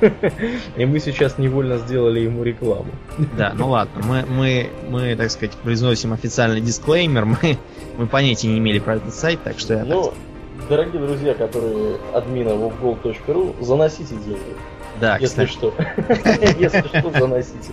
[0.76, 2.90] И мы сейчас невольно сделали ему рекламу.
[3.36, 7.58] Да, ну ладно, мы, мы, мы так сказать, произносим официальный дисклеймер, мы,
[7.98, 9.84] мы понятия не имели про этот сайт, так что я...
[9.84, 10.14] Ну,
[10.68, 14.56] дорогие друзья, которые админа wovgold.ru, заносите деньги.
[15.00, 15.50] Да, если кстати.
[15.50, 15.74] что.
[16.58, 17.72] Если что, заносите.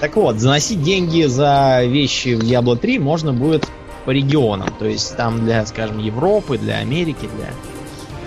[0.00, 3.68] Так вот, заносить деньги за вещи в Diablo 3 можно будет
[4.04, 4.68] по регионам.
[4.78, 7.50] То есть там для, скажем, Европы, для Америки, для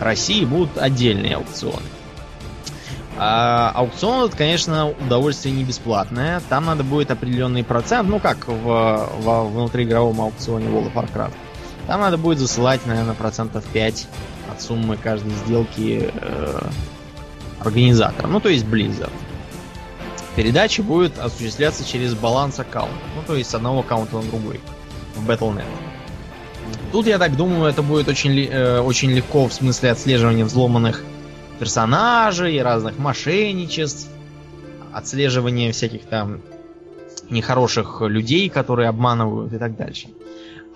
[0.04, 1.86] России будут отдельные аукционы.
[3.18, 6.42] А аукцион, это, конечно, удовольствие не бесплатное.
[6.50, 11.34] Там надо будет определенный процент, ну как в, в внутриигровом аукционе World of Warcraft.
[11.88, 14.08] Там надо будет засылать, наверное, процентов 5
[14.52, 16.62] от суммы каждой сделки э,
[17.60, 18.34] организаторам.
[18.34, 19.12] Ну, то есть Blizzard.
[20.36, 22.96] Передача будет осуществляться через баланс аккаунта.
[23.16, 24.60] Ну, то есть с одного аккаунта на другой.
[25.16, 25.66] В Battle.net.
[26.92, 31.04] Тут, я так думаю, это будет очень, э, очень легко в смысле отслеживания взломанных
[31.60, 34.10] персонажей, разных мошенничеств,
[34.94, 36.42] отслеживания всяких там
[37.30, 40.08] нехороших людей, которые обманывают и так дальше.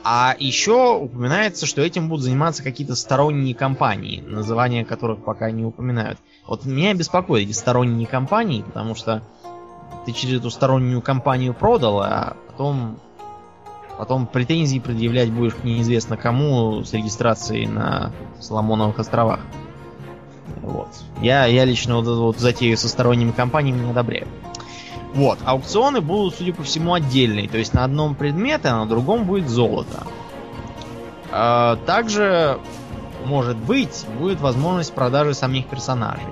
[0.04, 6.20] А еще упоминается, что этим будут заниматься какие-то сторонние компании, названия которых пока не упоминают.
[6.48, 9.24] Вот меня беспокоят эти сторонние компании, потому что
[10.06, 13.00] ты через эту стороннюю компанию продал, а потом,
[13.98, 19.40] потом претензии предъявлять будешь неизвестно кому с регистрацией на Соломоновых островах.
[20.62, 20.90] Вот.
[21.22, 24.28] Я, я лично вот, вот затею со сторонними компаниями не одобряю.
[25.16, 27.48] Вот, аукционы будут, судя по всему, отдельные.
[27.48, 30.06] То есть на одном предмете, а на другом будет золото.
[31.32, 32.60] А, также,
[33.26, 36.24] может быть, будет возможность продажи самих персонажей.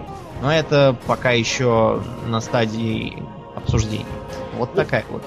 [0.41, 3.21] Но это пока еще на стадии
[3.55, 4.05] обсуждений.
[4.57, 5.23] Вот ну, такая вот.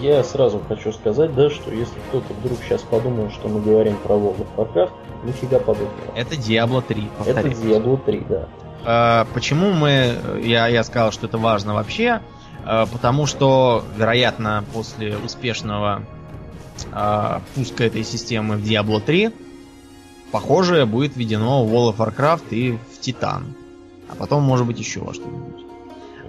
[0.00, 4.14] Я сразу хочу сказать, да, что если кто-то вдруг сейчас подумал, что мы говорим про
[4.14, 4.92] World of Warcraft,
[5.24, 6.14] нифига подобного.
[6.14, 7.46] Это Diablo 3, повторяю.
[7.48, 8.48] Это Diablo 3, да.
[8.84, 12.20] А, почему мы, я, я сказал, что это важно вообще?
[12.64, 16.02] А, потому что, вероятно, после успешного
[16.92, 19.32] а, пуска этой системы в Diablo 3,
[20.30, 23.44] похожее будет введено в World of Warcraft и в Titan.
[24.08, 25.64] А потом, может быть, еще во что-нибудь.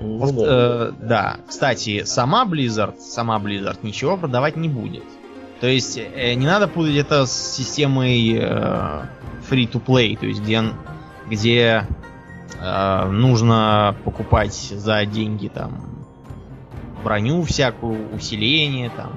[0.01, 0.45] Ну, да.
[0.47, 5.03] Э, да, кстати, сама Blizzard, сама Blizzard ничего продавать не будет.
[5.59, 9.05] То есть э, не надо путать это с системой э,
[9.49, 10.63] free-to-play, то есть где,
[11.29, 11.85] где
[12.61, 16.05] э, нужно покупать за деньги там
[17.03, 19.11] броню всякую, усиление, там,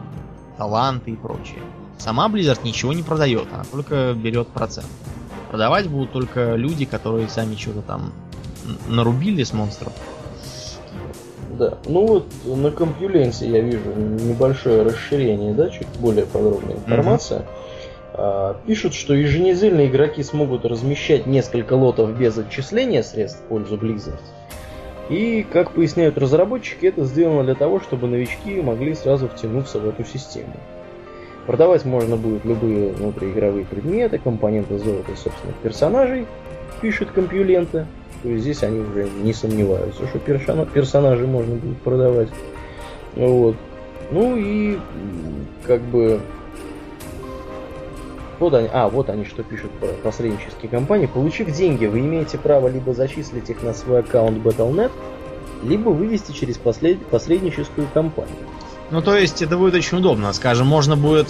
[0.57, 1.63] таланты и прочее.
[2.03, 4.89] Сама Blizzard ничего не продает, она только берет процент.
[5.53, 8.13] Продавать будут только люди, которые сами что-то там
[8.89, 9.93] нарубили с монстров.
[11.57, 17.43] Да, ну вот на компьюленсе я вижу небольшое расширение, да, чуть более подробная информация.
[17.43, 18.15] Mm-hmm.
[18.15, 24.19] А, пишут, что еженедельно игроки смогут размещать несколько лотов без отчисления средств в пользу Blizzard.
[25.09, 30.05] И, как поясняют разработчики, это сделано для того, чтобы новички могли сразу втянуться в эту
[30.05, 30.57] систему.
[31.47, 36.27] Продавать можно будет любые внутриигровые предметы, компоненты золота собственных персонажей,
[36.81, 37.87] пишет компьюлента.
[38.23, 42.29] То есть здесь они уже не сомневаются, что персонажи можно будет продавать.
[43.17, 43.57] Вот.
[44.13, 44.79] Ну и
[45.67, 46.21] как бы
[48.43, 51.07] вот они, а, вот они что пишут про посреднические компании.
[51.07, 54.91] Получив деньги, вы имеете право либо зачислить их на свой аккаунт Battle.net,
[55.63, 56.99] либо вывести через послед...
[57.07, 58.35] посредническую компанию.
[58.93, 60.35] Ну, то есть это будет очень удобно.
[60.35, 61.27] Скажем, можно будет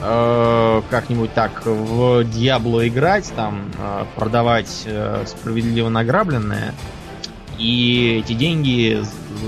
[0.00, 6.74] э, как-нибудь так в Diablo играть, там, э, продавать э, справедливо награбленное,
[7.58, 9.00] и эти деньги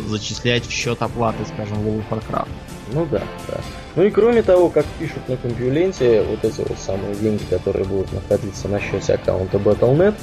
[0.07, 2.49] зачислять в счет оплаты, скажем, в World of Warcraft.
[2.93, 3.61] Ну да, да.
[3.97, 8.13] Ну и кроме того, как пишут на компьюленте, вот эти вот самые деньги, которые будут
[8.13, 10.15] находиться на счете аккаунта Battle.net,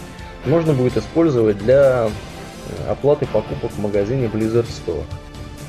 [0.45, 5.03] можно будет использовать для э, оплаты покупок в магазине Blizzard Store,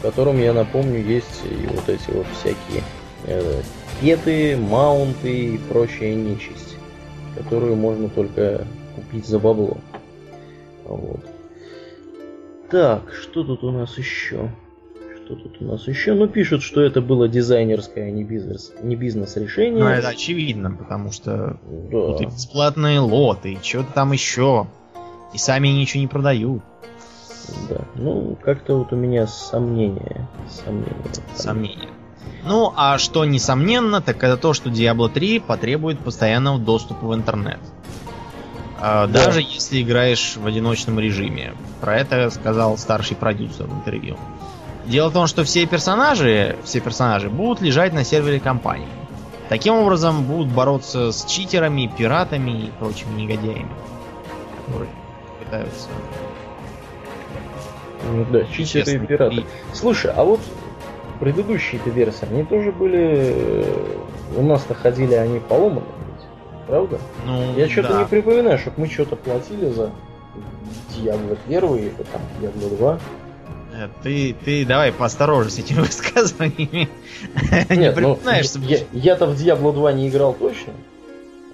[0.00, 2.82] в котором, я напомню, есть и вот эти вот всякие
[3.26, 3.60] э,
[4.00, 6.76] петы, маунты и прочая нечисть,
[7.36, 9.76] которую можно только купить за бабло.
[10.86, 11.20] Вот.
[12.70, 14.48] Так, что тут у нас еще?
[15.16, 16.14] Что тут у нас еще?
[16.14, 19.84] Ну, пишут, что это было дизайнерское, а не бизнес, не бизнес-решение.
[19.84, 21.58] Ну, это очевидно, потому что
[21.90, 21.90] да.
[21.90, 24.66] тут и бесплатные лоты, и что-то там еще.
[25.34, 26.62] И сами ничего не продают.
[27.68, 30.28] Да, ну, как-то вот у меня сомнения.
[30.48, 30.96] Сомнения.
[31.34, 31.88] Сомнения.
[32.44, 37.60] Ну, а что несомненно, так это то, что Diablo 3 потребует постоянного доступа в интернет.
[38.80, 39.26] А, да.
[39.26, 41.52] Даже если играешь в одиночном режиме.
[41.80, 44.16] Про это сказал старший продюсер в интервью.
[44.86, 48.88] Дело в том, что все персонажи, все персонажи будут лежать на сервере компании.
[49.50, 53.70] Таким образом будут бороться с читерами, пиратами и прочими негодяями,
[54.64, 54.90] которые
[55.44, 55.88] пытаются.
[58.04, 59.36] Ну да, читеры и пираты.
[59.36, 59.44] И...
[59.72, 60.40] Слушай, а вот
[61.20, 63.34] предыдущие-то версии, они тоже были...
[63.34, 63.98] Э,
[64.36, 65.84] у нас-то ходили они поломанные,
[66.66, 66.98] правда?
[67.26, 67.98] Ну, Я что-то да.
[68.00, 69.90] не припоминаю, чтобы мы что-то платили за
[70.96, 72.98] Diablo 1 или там Diablo 2.
[74.02, 76.88] Ты, ты давай поосторожней с этими высказываниями.
[77.70, 78.18] Нет, не ну,
[78.66, 80.72] я, я-то в Diablo 2 не играл точно.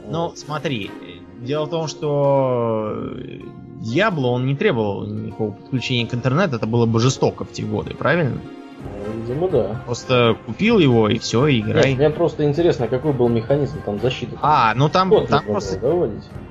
[0.08, 0.90] Ну, смотри,
[1.40, 3.12] дело в том, что
[3.80, 7.94] Diablo, он не требовал никакого подключения к интернету, это было бы жестоко в те годы,
[7.94, 8.40] правильно?
[9.14, 9.82] Видимо, да.
[9.86, 11.90] Просто купил его и все, играй.
[11.90, 14.36] Нет, мне просто интересно, какой был механизм там защиты.
[14.42, 15.78] А, ну там, Код там просто...
[15.80, 16.08] Да,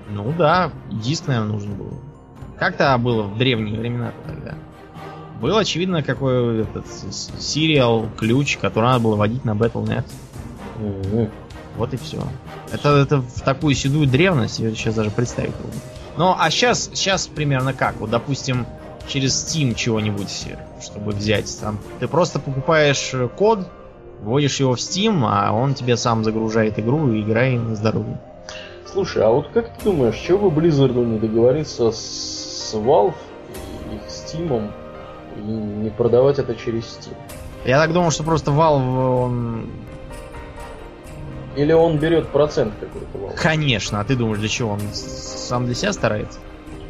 [0.09, 1.99] Ну да, диск, наверное, нужен был.
[2.57, 4.55] Как-то было в древние времена тогда.
[5.41, 10.05] Был, очевидно, какой этот сериал, ключ, который надо было вводить на Battle.net.
[10.79, 11.29] Mm-hmm.
[11.77, 12.21] Вот и все.
[12.71, 15.79] Это, это в такую седую древность, я сейчас даже представить трудно.
[16.17, 17.97] Ну, а сейчас, сейчас примерно как?
[17.99, 18.65] Вот, допустим,
[19.07, 20.47] через Steam чего-нибудь,
[20.81, 21.59] чтобы взять.
[21.59, 23.67] Там, ты просто покупаешь код,
[24.21, 28.19] вводишь его в Steam, а он тебе сам загружает игру и играй на здоровье.
[28.91, 33.13] Слушай, а вот как ты думаешь, чего бы Blizzard не договориться с Valve
[33.91, 34.71] и Steam
[35.37, 37.15] и не продавать это через Steam.
[37.65, 39.69] Я так думал, что просто Valve он...
[41.55, 43.35] Или он берет процент какой-то Valve?
[43.37, 44.71] Конечно, а ты думаешь, для чего?
[44.71, 46.39] Он сам для себя старается?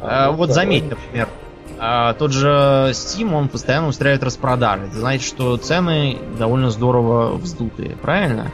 [0.00, 1.28] А, а, ну, вот заметь, например,
[1.78, 2.48] а, тот же
[2.92, 4.84] Steam, он постоянно устраивает распродажи.
[4.84, 8.52] Это значит, что цены довольно здорово вздутые, правильно?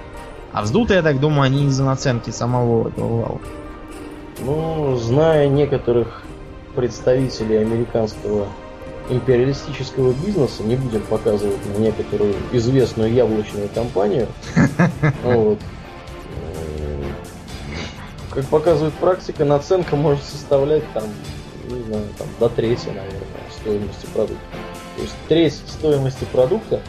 [0.52, 3.40] А вздутые, я так думаю, они из-за наценки самого этого Valve.
[4.40, 6.22] Ну, зная некоторых
[6.74, 8.48] представителей американского
[9.08, 14.28] империалистического бизнеса, не будем показывать на некоторую известную яблочную компанию.
[15.22, 15.58] Вот.
[18.34, 21.04] Как показывает практика, наценка может составлять там,
[21.68, 23.20] не знаю, там, до трети, наверное,
[23.50, 24.42] стоимости продукта.
[24.96, 26.80] То есть треть стоимости продукта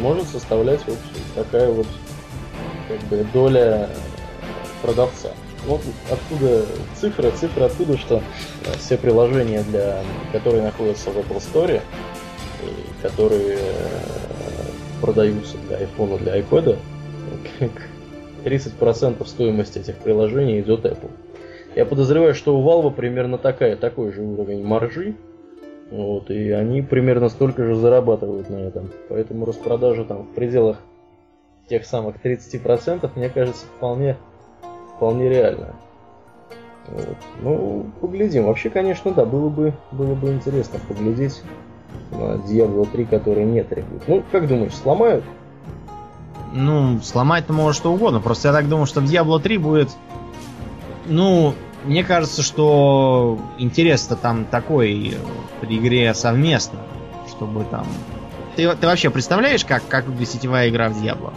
[0.00, 0.98] может составлять вот
[1.34, 1.86] такая вот
[2.88, 3.90] как бы доля
[4.82, 5.32] продавца.
[5.66, 6.64] Вот откуда
[6.98, 10.02] цифры, цифры оттуда, что э, все приложения, для,
[10.32, 11.80] которые находятся в Apple Store,
[12.62, 13.90] и которые э,
[15.00, 16.78] продаются для iPhone, для iPad,
[18.44, 21.10] 30% стоимости этих приложений идет Apple.
[21.74, 25.14] Я подозреваю, что у Valve примерно такая, такой же уровень маржи.
[25.90, 28.90] Вот, и они примерно столько же зарабатывают на этом.
[29.08, 30.78] Поэтому распродажа там в пределах
[31.68, 34.16] тех самых 30%, мне кажется, вполне,
[34.96, 35.74] вполне реально.
[36.88, 37.16] Вот.
[37.40, 38.44] Ну, поглядим.
[38.44, 41.42] Вообще, конечно, да, было бы, было бы интересно поглядеть
[42.10, 44.02] на Diablo 3, который не требует.
[44.08, 45.24] Ну, как думаешь, сломают?
[46.52, 48.20] Ну, сломать-то может что угодно.
[48.20, 49.90] Просто я так думаю, что в Diablo 3 будет...
[51.06, 55.16] Ну, мне кажется, что интерес-то там такой
[55.60, 56.78] при игре совместно,
[57.28, 57.86] чтобы там...
[58.56, 61.32] Ты, ты вообще представляешь, как, как выглядит сетевая игра в Diablo?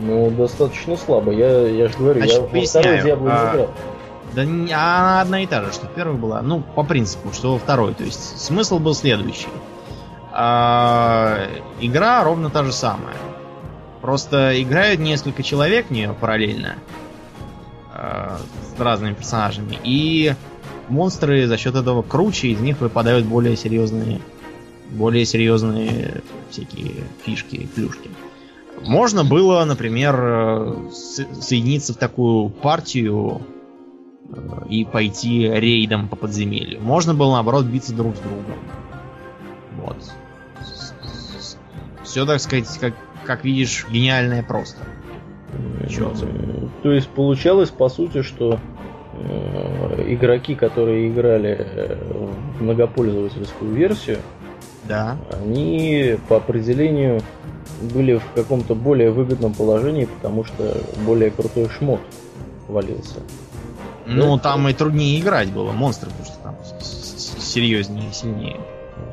[0.00, 1.32] Ну, достаточно слабо.
[1.32, 3.44] Я, я же говорю, Значит, я во второй Diablo а...
[3.44, 3.70] не играл.
[4.34, 6.42] Да не, она одна и та же, что первая была.
[6.42, 7.94] Ну, по принципу, что во второй.
[7.94, 9.48] То есть смысл был следующий.
[10.32, 11.46] А,
[11.80, 13.14] игра ровно та же самая.
[14.08, 16.76] Просто играют несколько человек в нее параллельно.
[17.92, 18.40] А,
[18.74, 19.78] с разными персонажами.
[19.84, 20.34] И
[20.88, 24.22] монстры за счет этого круче, из них выпадают более серьезные
[24.88, 28.08] более серьезные всякие фишки, плюшки.
[28.80, 33.42] Можно было, например, э, соединиться в такую партию
[34.70, 36.80] и пойти рейдом по подземелью.
[36.80, 38.58] Можно было, наоборот, биться друг с другом.
[39.76, 39.98] Вот.
[42.04, 42.94] Все, так сказать, как,
[43.28, 44.78] как видишь, гениальное просто.
[45.84, 46.12] Ничего
[46.82, 48.58] То есть получалось, по сути, что
[49.12, 51.96] э, игроки, которые играли э,
[52.58, 54.20] в многопользовательскую версию,
[54.84, 55.18] да.
[55.30, 57.20] они по определению
[57.92, 62.00] были в каком-то более выгодном положении, потому что более крутой шмот
[62.66, 63.20] валился.
[64.06, 64.42] Ну, да?
[64.42, 66.56] там и труднее играть было, монстры, потому что там
[67.38, 68.58] серьезнее, сильнее.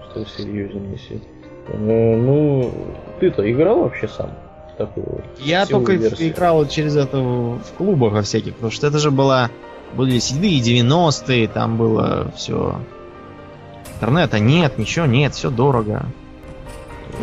[0.10, 1.35] Что серьезнее, сильнее.
[1.68, 2.72] Э, ну,
[3.20, 4.32] ты-то играл вообще сам?
[4.78, 6.30] Такую Я только версию?
[6.30, 9.50] играл через это в клубах во всяких, потому что это же была
[9.96, 12.80] были седые 90-е, там было все.
[13.96, 16.06] Интернета нет, ничего нет, все дорого.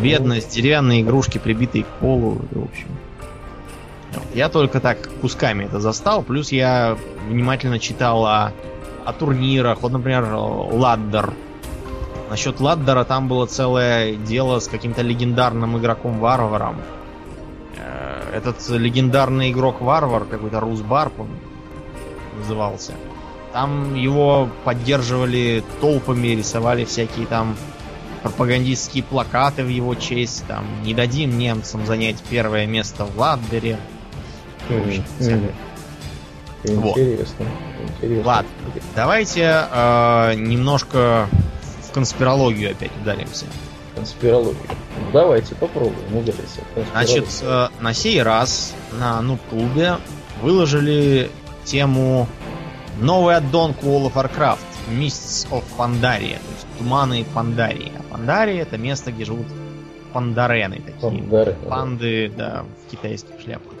[0.01, 2.87] Бедность, деревянные игрушки, прибитые к полу, в общем.
[4.33, 6.97] Я только так кусками это застал, плюс я
[7.29, 8.51] внимательно читал о,
[9.05, 11.33] о турнирах, вот, например, Ладдер.
[12.33, 16.81] Насчет Ладдера там было целое дело с каким-то легендарным игроком-варваром.
[17.77, 21.27] Э, этот легендарный игрок-варвар, какой-то Рус Барп он
[22.39, 22.93] назывался.
[23.51, 27.55] Там его поддерживали толпами, рисовали всякие там
[28.23, 30.43] пропагандистские плакаты в его честь.
[30.47, 33.77] Там не дадим немцам занять первое место в Ладдере.
[34.69, 35.51] Интересно.
[36.63, 36.97] Вот.
[36.97, 37.45] Интересно.
[38.25, 38.49] Ладно,
[38.95, 41.29] давайте э, немножко
[41.93, 43.45] конспирологию опять ударимся.
[43.95, 44.57] Конспирологию.
[45.11, 46.61] Давайте попробуем удариться.
[46.91, 49.97] Значит, э, на сей раз на Нуб-клубе
[50.41, 51.29] выложили
[51.63, 52.27] тему
[52.99, 54.57] новый аддон World of Warcraft
[54.89, 57.91] Mists of Pandaria, то есть туманы Пандарии.
[57.97, 59.47] А Пандария это место, где живут
[60.13, 61.01] пандарены такие.
[61.01, 63.79] Пандары, Панды, да, в китайских шляпках.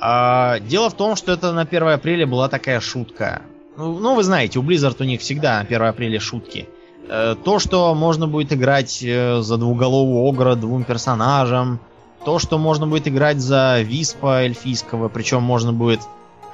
[0.00, 3.42] А, дело в том, что это на 1 апреля была такая шутка.
[3.76, 6.68] Ну, ну, вы знаете, у Blizzard у них всегда на 1 апреля шутки.
[7.08, 11.78] Э, то, что можно будет играть э, за двуголового огра двум персонажам,
[12.24, 16.00] то, что можно будет играть за Виспа эльфийского, причем можно будет,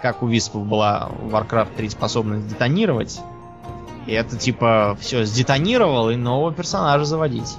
[0.02, 3.20] как у Виспов была в Warcraft 3 способность детонировать.
[4.06, 7.56] И это типа все сдетонировал и нового персонажа заводить.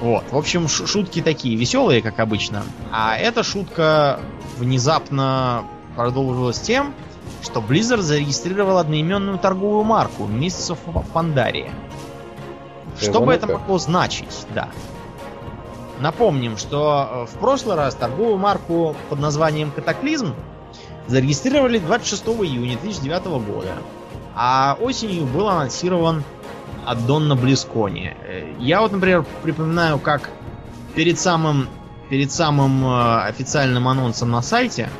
[0.00, 0.24] Вот.
[0.30, 2.62] В общем, шутки такие веселые, как обычно.
[2.92, 4.20] А эта шутка
[4.58, 5.64] внезапно
[5.96, 6.94] продолжилась тем,
[7.42, 11.70] что Blizzard зарегистрировал одноименную торговую марку Mists of Pandaria.
[13.00, 14.68] Что бы это могло значить, да.
[16.00, 20.34] Напомним, что э, в прошлый раз торговую марку под названием Катаклизм
[21.06, 23.76] зарегистрировали 26 июня 2009 года.
[24.34, 26.22] А осенью был анонсирован
[26.84, 28.16] аддон на Близконе.
[28.58, 30.30] Я вот, например, припоминаю, как
[30.94, 31.68] перед самым,
[32.10, 34.90] перед самым э, официальным анонсом на сайте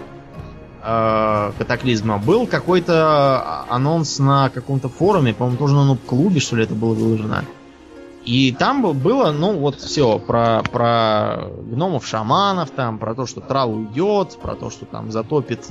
[0.87, 6.74] э, Катаклизма был какой-то анонс на каком-то форуме, по-моему, тоже на нуб-клубе, что ли, это
[6.74, 7.45] было выложено.
[8.24, 14.39] И там было, ну, вот все, про, про гномов-шаманов, там, про то, что трал уйдет,
[14.43, 15.68] про то, что там затопит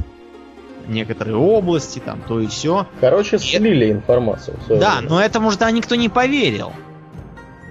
[0.87, 2.87] некоторые области, там, то и все.
[3.01, 3.91] Короче, слили и...
[3.91, 4.57] информацию.
[4.69, 5.09] Да, время.
[5.09, 6.71] но этому же да никто не поверил.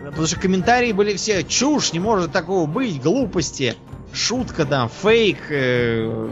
[0.05, 3.77] Потому что комментарии были все чушь, не может такого быть, глупости,
[4.13, 5.39] шутка там, фейк.
[5.51, 6.29] Э...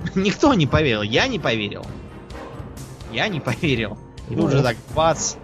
[0.14, 1.84] Никто не поверил, я не поверил.
[3.12, 3.98] Я не поверил.
[4.28, 5.34] И тут же так бац.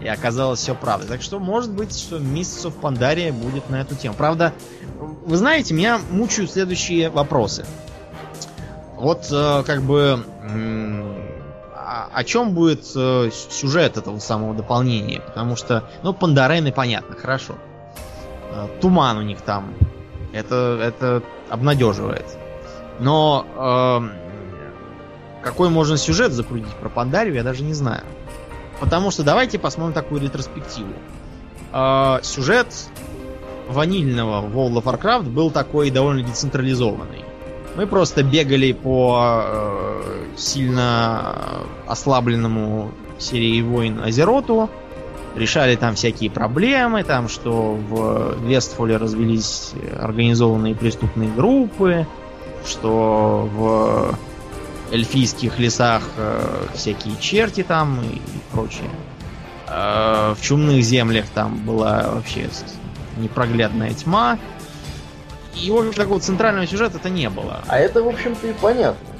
[0.00, 1.06] И оказалось все правда.
[1.06, 4.14] Так что может быть, что Mists в Pandaria будет на эту тему.
[4.14, 4.52] Правда,
[4.98, 7.66] вы знаете, меня мучают следующие вопросы.
[8.96, 10.24] Вот э, как бы
[11.92, 15.20] а о чем будет э, сюжет этого самого дополнения?
[15.20, 17.56] Потому что, ну, Пандарены понятно, хорошо.
[18.52, 19.74] Э, туман у них там.
[20.32, 22.26] Это, это обнадеживает.
[23.00, 28.04] Но э, какой можно сюжет закрутить про Пандарию, я даже не знаю.
[28.78, 30.92] Потому что давайте посмотрим такую ретроспективу.
[31.72, 32.68] Э, сюжет
[33.68, 37.24] ванильного World of Warcraft был такой довольно децентрализованный.
[37.76, 41.36] Мы просто бегали по э, сильно
[41.86, 44.68] ослабленному серии войн Азероту,
[45.36, 52.06] решали там всякие проблемы, там что в Вестфоле развелись организованные преступные группы,
[52.64, 54.14] что в
[54.92, 58.20] эльфийских лесах э, всякие черти там и,
[58.52, 58.90] прочее.
[59.68, 62.48] Э, в чумных землях там была вообще
[63.16, 64.38] непроглядная тьма.
[65.54, 67.62] И, в общем, такого центрального сюжета это не было.
[67.66, 69.10] А это, в общем-то, и понятно.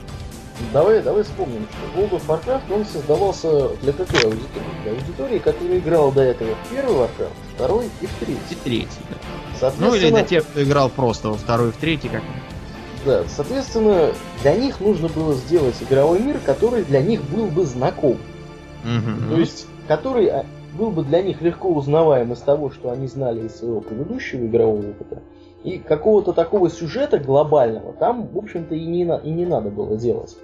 [0.73, 4.83] Давай, давай вспомним, что World of Warcraft, он создавался для какой аудитории?
[4.83, 8.41] Для аудитории, которая играла до этого в первый Warcraft, второй и в третий.
[8.51, 9.73] И третий, да.
[9.79, 12.23] Ну или для тех, кто играл просто во второй и в третий, как
[13.05, 14.11] Да, соответственно,
[14.43, 18.19] для них нужно было сделать игровой мир, который для них был бы знаком.
[18.85, 19.31] Угу.
[19.31, 20.45] То есть, который а,
[20.77, 24.91] был бы для них легко узнаваем из того, что они знали из своего предыдущего игрового
[24.91, 25.23] опыта.
[25.65, 30.37] И какого-то такого сюжета глобального там, в общем-то, и не, и не надо было делать.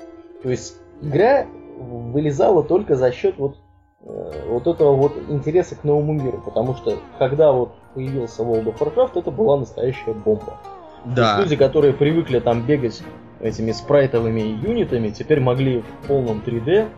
[0.42, 1.46] То есть игра
[1.78, 3.57] вылезала только за счет вот,
[4.02, 6.42] э, вот этого вот интереса к новому миру.
[6.44, 10.59] Потому что когда вот появился World of Warcraft, это была настоящая бомба.
[11.05, 11.40] Да.
[11.40, 13.03] люди, которые привыкли там бегать
[13.40, 16.88] этими спрайтовыми юнитами, теперь могли в полном 3D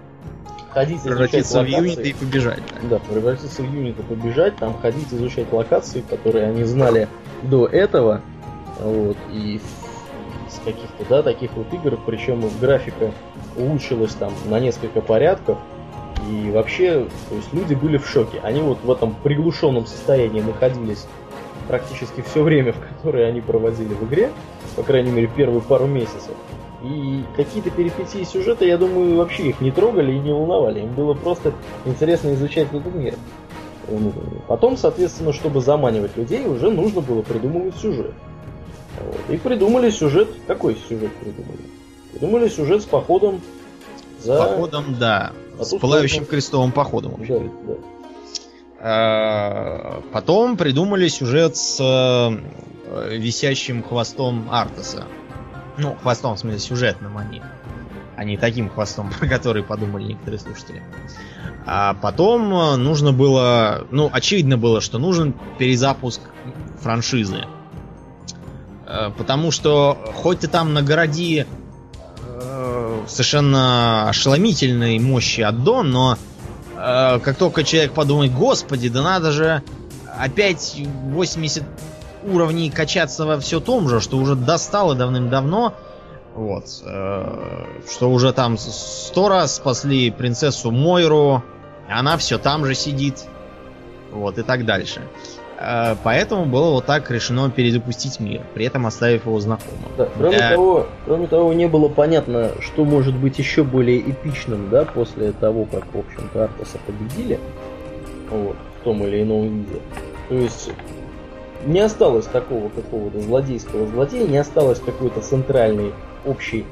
[0.71, 2.63] ходить превратиться в юниты и побежать.
[2.83, 2.99] Да.
[2.99, 7.09] да, превратиться в юниты, побежать, там ходить, изучать локации, которые они знали
[7.43, 8.21] до этого.
[8.81, 9.61] Вот, и
[10.49, 13.13] с каких-то, да, таких вот игр, причем графика
[13.57, 15.59] улучшилась там на несколько порядков.
[16.31, 18.41] И вообще, то есть люди были в шоке.
[18.43, 21.07] Они вот в этом приглушенном состоянии находились
[21.69, 24.33] практически все время, в которое они проводили в игре,
[24.75, 26.33] по крайней мере, первые пару месяцев.
[26.83, 30.81] И какие-то перипетии сюжета, я думаю, вообще их не трогали и не волновали.
[30.81, 31.53] Им было просто
[31.85, 33.15] интересно изучать этот мир.
[34.47, 38.13] Потом, соответственно, чтобы заманивать людей, уже нужно было придумывать сюжет.
[39.05, 39.35] Вот.
[39.35, 40.29] И придумали сюжет.
[40.47, 41.59] Какой сюжет придумали?
[42.13, 43.41] Придумали сюжет с походом
[44.21, 44.39] за...
[44.39, 45.33] Походом, да.
[45.59, 47.15] А с пылающим крестовым походом.
[47.27, 47.75] Да, да.
[48.81, 55.05] А, потом придумали сюжет с э, висящим хвостом Артаса.
[55.79, 57.43] Ну, хвостом, в смысле, сюжетным они.
[58.17, 60.83] А не таким хвостом, про который подумали некоторые слушатели.
[61.67, 63.87] А потом э, нужно было...
[63.91, 66.21] Ну, очевидно было, что нужен перезапуск
[66.81, 67.47] франшизы.
[68.87, 71.47] Э, потому что хоть ты там нагороди
[72.27, 76.17] э, совершенно ошеломительной мощи аддон, но
[76.79, 79.63] как только человек подумает, господи, да надо же
[80.19, 81.65] опять 80
[82.25, 85.75] уровней качаться во все том же, что уже достало давным-давно.
[86.35, 86.65] Вот.
[86.85, 91.43] Э, что уже там сто раз спасли принцессу Мойру,
[91.89, 93.25] она все там же сидит.
[94.13, 95.03] Вот, и так дальше.
[95.03, 95.38] Э,
[96.05, 99.91] поэтому было вот так решено перезапустить мир, при этом оставив его знакомым.
[99.97, 100.51] Да, кроме, Для...
[100.51, 105.65] того, кроме того, не было понятно, что может быть еще более эпичным, да, после того,
[105.65, 107.41] как, в общем-то, Артаса победили.
[108.31, 109.81] Вот, в том или ином виде.
[110.29, 110.71] То есть
[111.65, 115.93] не осталось такого какого-то злодейского злодея, не осталось какой-то центральной
[116.25, 116.65] общей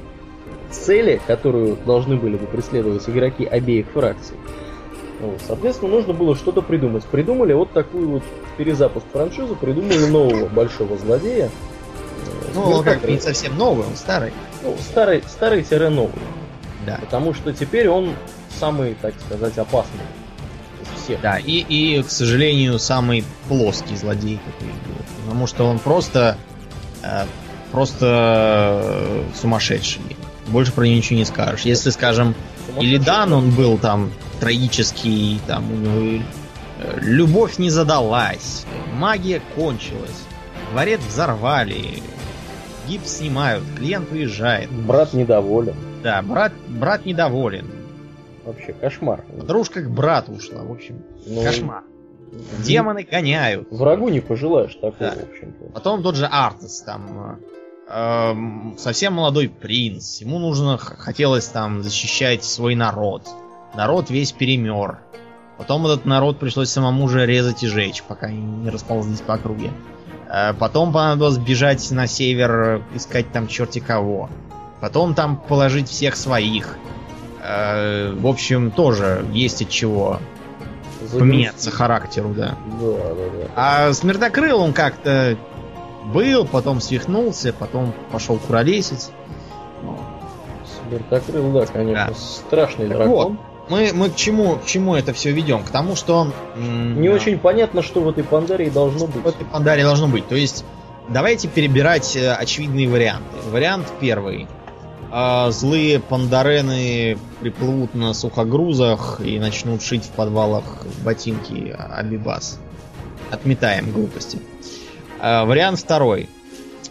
[0.69, 4.37] цели, которую должны были бы преследовать игроки обеих фракций.
[5.19, 7.03] Вот, соответственно, нужно было что-то придумать.
[7.05, 8.23] Придумали вот такую вот
[8.57, 11.45] перезапуск франшизы, придумали нового большого злодея.
[11.47, 14.31] Э, ну, он как не совсем новый, он старый.
[14.63, 16.13] Ну, старый, старый-новый.
[16.85, 16.99] Да.
[17.01, 18.13] Потому что теперь он
[18.59, 20.01] самый, так сказать, опасный
[21.03, 21.21] всех.
[21.21, 25.03] Да, и, и, к сожалению, самый плоский злодей, какой был.
[25.25, 26.37] Потому что он просто...
[27.03, 27.25] Э,
[27.71, 30.01] просто э, сумасшедший.
[30.47, 31.61] Больше про него ничего не скажешь.
[31.61, 32.35] Если, скажем,
[32.79, 36.23] или Дан он был там трагический, там у него
[36.79, 40.23] э, любовь не задалась, магия кончилась,
[40.71, 42.01] дворец взорвали,
[42.87, 44.71] гипс снимают, клиент уезжает.
[44.71, 45.75] Брат недоволен.
[46.03, 47.69] Да, брат, брат недоволен.
[48.45, 49.25] Вообще кошмар.
[49.37, 51.03] Подружка к брату ушла, в общем.
[51.25, 51.83] Ну, кошмар.
[52.65, 53.67] Демоны гоняют.
[53.71, 55.15] Врагу не пожелаешь такого, да.
[55.15, 55.65] в общем-то.
[55.73, 57.39] Потом тот же Артес, там
[57.89, 58.33] э,
[58.77, 60.21] совсем молодой принц.
[60.21, 63.27] Ему нужно, хотелось там защищать свой народ.
[63.75, 64.99] Народ весь перемер.
[65.57, 69.71] Потом этот народ пришлось самому же резать и жечь, пока не расползлись по округе.
[70.29, 74.29] Э, потом понадобилось бежать на север, искать там черти кого.
[74.81, 76.77] Потом там положить всех своих.
[77.41, 80.19] Э, в общем, тоже есть от чего
[81.11, 82.55] поменяться характеру, да.
[82.79, 83.47] Да, да, да.
[83.55, 85.37] А Смертокрыл он как-то
[86.13, 89.11] был, потом свихнулся, потом пошел куролесить.
[90.89, 92.07] Смертокрыл, да, конечно.
[92.09, 92.13] Да.
[92.15, 93.39] Страшный Так дракон.
[93.69, 95.63] Мы, мы к чему, к чему это все ведем?
[95.63, 96.31] К тому, что...
[96.55, 99.23] Не очень понятно, что в этой Пандарии должно быть.
[99.23, 100.27] В этой Пандаре должно быть.
[100.27, 100.63] То есть,
[101.09, 103.37] давайте перебирать э, очевидные варианты.
[103.51, 104.47] Вариант первый.
[105.09, 110.63] А, злые пандарены приплывут на сухогрузах и начнут шить в подвалах
[111.03, 112.59] ботинки Абибас.
[113.31, 114.39] Отметаем глупости.
[115.19, 116.29] А, вариант второй.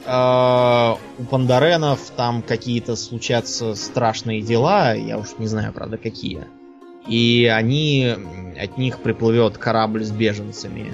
[0.07, 6.47] А, у пандаренов там какие-то случатся страшные дела, я уж не знаю, правда, какие.
[7.09, 8.15] И они,
[8.61, 10.93] от них приплывет корабль с беженцами,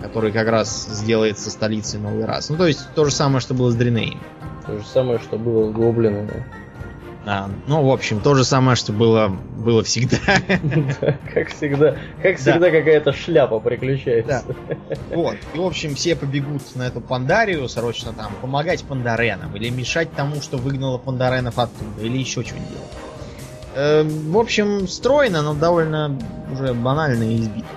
[0.00, 2.50] который как раз сделает со столицей новый раз.
[2.50, 4.20] Ну, то есть, то же самое, что было с Дринеем.
[4.66, 6.44] То же самое, что было с гоблинами.
[7.28, 10.16] Да, ну, в общем, то же самое, что было, было всегда.
[11.00, 14.44] Да, Как всегда, как всегда какая-то шляпа приключается.
[15.10, 15.36] Вот.
[15.52, 20.40] И, в общем, все побегут на эту пандарию срочно там помогать пандаренам или мешать тому,
[20.40, 22.97] что выгнало пандаренов оттуда, или еще что-нибудь делать.
[23.78, 26.18] Э, В общем, стройно, но довольно
[26.52, 27.68] уже банально и избито.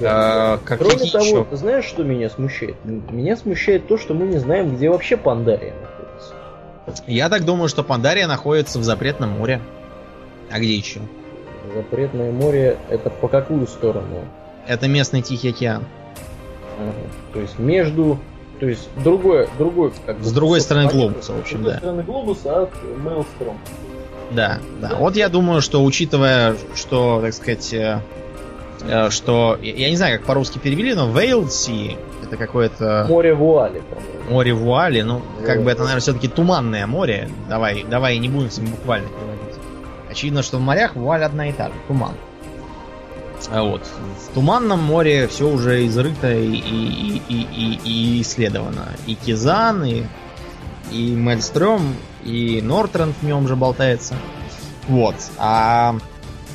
[0.00, 0.54] Да.
[0.54, 1.44] А, как Кроме того, еще?
[1.44, 2.74] ты знаешь, что меня смущает?
[2.84, 6.34] Меня смущает то, что мы не знаем, где вообще Пандария находится.
[7.06, 9.60] Я так думаю, что Пандария находится в запретном море.
[10.50, 11.00] А где еще?
[11.76, 14.24] Запретное море это по какую сторону?
[14.66, 15.84] Это местный Тихий океан.
[16.80, 16.92] Ага.
[17.34, 18.18] То есть между,
[18.58, 21.78] то есть другое, другой, как бы, С другой стороны глобуса, в общем, с другой да.
[21.78, 22.70] стороны глобуса от
[23.04, 23.58] Мейлстром.
[24.30, 24.94] Да, да.
[24.96, 28.00] Вот я думаю, что учитывая, что, так сказать, э,
[28.82, 34.30] э, что я не знаю, как по-русски перевели, но Вейлси это какое-то Море вуали, по-моему.
[34.30, 35.64] море вуали, ну, как Вот.
[35.64, 37.30] бы это, наверное, все-таки туманное море.
[37.48, 39.58] Давай, давай не будем с ним буквально переводить.
[40.10, 42.12] Очевидно, что в морях вуаль одна и та же, туман.
[43.50, 43.82] А вот.
[44.28, 48.88] В туманном море все уже изрыто и, и, и, и, и исследовано.
[49.06, 50.02] И Кизан, и,
[50.90, 54.14] и Мельстрём, и Нортренд в нем же болтается.
[54.88, 55.14] Вот.
[55.38, 55.96] А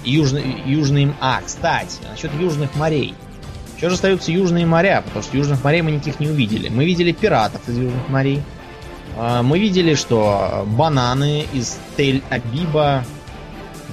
[0.03, 1.13] южный, южный...
[1.21, 3.13] А, кстати, насчет южных морей.
[3.77, 6.69] Еще же остаются южные моря, потому что южных морей мы никаких не увидели.
[6.69, 8.41] Мы видели пиратов из южных морей.
[9.17, 13.03] А, Мы видели, что бананы из Тель-Абиба...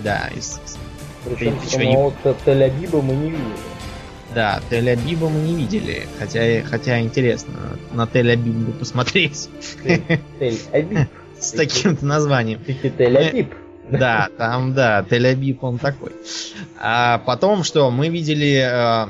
[0.03, 0.61] Да, из...
[1.25, 3.45] Причем самого Т- Тель-Авиба мы не видели.
[4.35, 6.07] Да, Тель-Абиба мы не видели.
[6.19, 7.55] Хотя, хотя интересно,
[7.93, 9.49] на Тель-Абиб бы посмотреть
[9.85, 11.07] Тель- Тель-Авиб.
[11.39, 12.61] с таким-то названием.
[12.61, 13.55] Таки Тель-Авиб.
[13.91, 16.13] Да, там, да, Тель-Абиб он такой.
[16.81, 19.09] А потом что, мы видели э,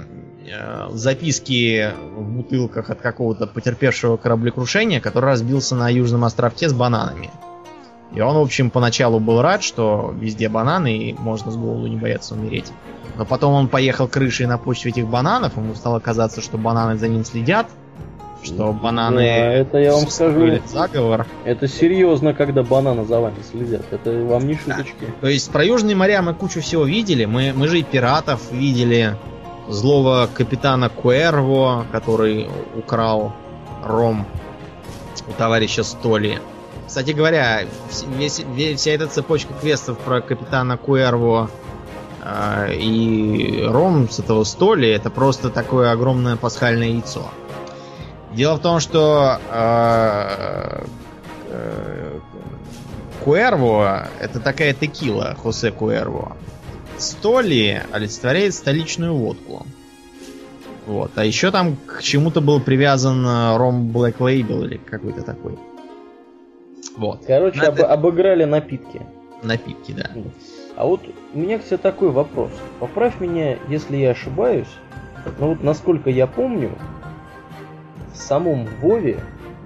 [0.48, 7.30] э, записки в бутылках от какого-то потерпевшего кораблекрушения, который разбился на южном островке с бананами.
[8.14, 11.96] И он, в общем, поначалу был рад, что везде бананы, и можно с голоду не
[11.96, 12.72] бояться умереть.
[13.16, 17.08] Но потом он поехал крышей на почве этих бананов, ему стало казаться, что бананы за
[17.08, 17.66] ним следят,
[18.42, 19.16] что бананы...
[19.16, 20.58] Да, это я вам скажу.
[20.66, 21.26] заговор.
[21.44, 23.82] Это серьезно, когда бананы за вами следят.
[23.90, 25.06] Это вам не шуточки.
[25.20, 27.26] То есть про Южные моря мы кучу всего видели.
[27.26, 29.16] Мы, мы же и пиратов видели.
[29.68, 33.32] Злого капитана Куэрво, который украл
[33.84, 34.26] ром
[35.28, 36.40] у товарища Столи.
[36.90, 37.66] Кстати говоря,
[38.18, 41.48] весь- ве- вся эта цепочка квестов про капитана Куэрво
[42.20, 47.30] э, и ром с этого Столи это просто такое огромное пасхальное яйцо.
[48.34, 50.82] Дело в том, что э,
[51.50, 52.18] э,
[53.24, 56.36] Куэрво это такая текила Хосе Куэрво.
[56.98, 59.64] Столи олицетворяет столичную водку.
[60.88, 61.12] Вот.
[61.14, 65.56] А еще там к чему-то был привязан э, ром Black Label или какой-то такой.
[67.00, 67.24] Вот.
[67.26, 69.00] Короче, Надо- об- обыграли напитки.
[69.42, 70.10] Напитки, да.
[70.76, 71.00] А вот
[71.32, 72.50] у меня к тебе такой вопрос.
[72.78, 74.68] Поправь меня, если я ошибаюсь.
[75.38, 76.72] Но вот насколько я помню,
[78.12, 79.18] в самом Вове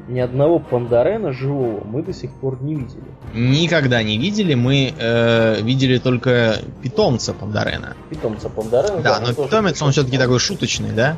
[0.07, 3.03] ни одного пандарена живого мы до сих пор не видели.
[3.35, 4.55] Никогда не видели.
[4.55, 7.97] Мы э, видели только питомца Пандарена.
[8.11, 9.01] Питомца пандарена.
[9.01, 11.17] Да, но тоже питомец он все-таки такой шуточный, да?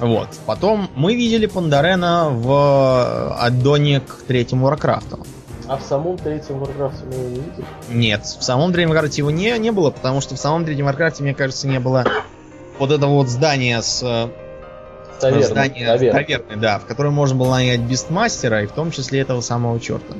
[0.00, 0.28] Вот.
[0.46, 5.20] Потом мы видели Пандарена в аддоне к третьему Варкрафту.
[5.68, 7.64] А в самом третьем Варкрафте мы его не видели?
[7.90, 11.22] Нет, в самом Древнем Варкрафте его не, не было, потому что в самом Древнем Варкрафте,
[11.22, 12.04] мне кажется, не было
[12.78, 14.28] вот этого вот здания с э,
[15.20, 16.18] Таверна, здание таверна.
[16.18, 19.78] таверны, да, в которой можно было нанять beastmaster а, и в том числе этого самого
[19.78, 20.14] черта,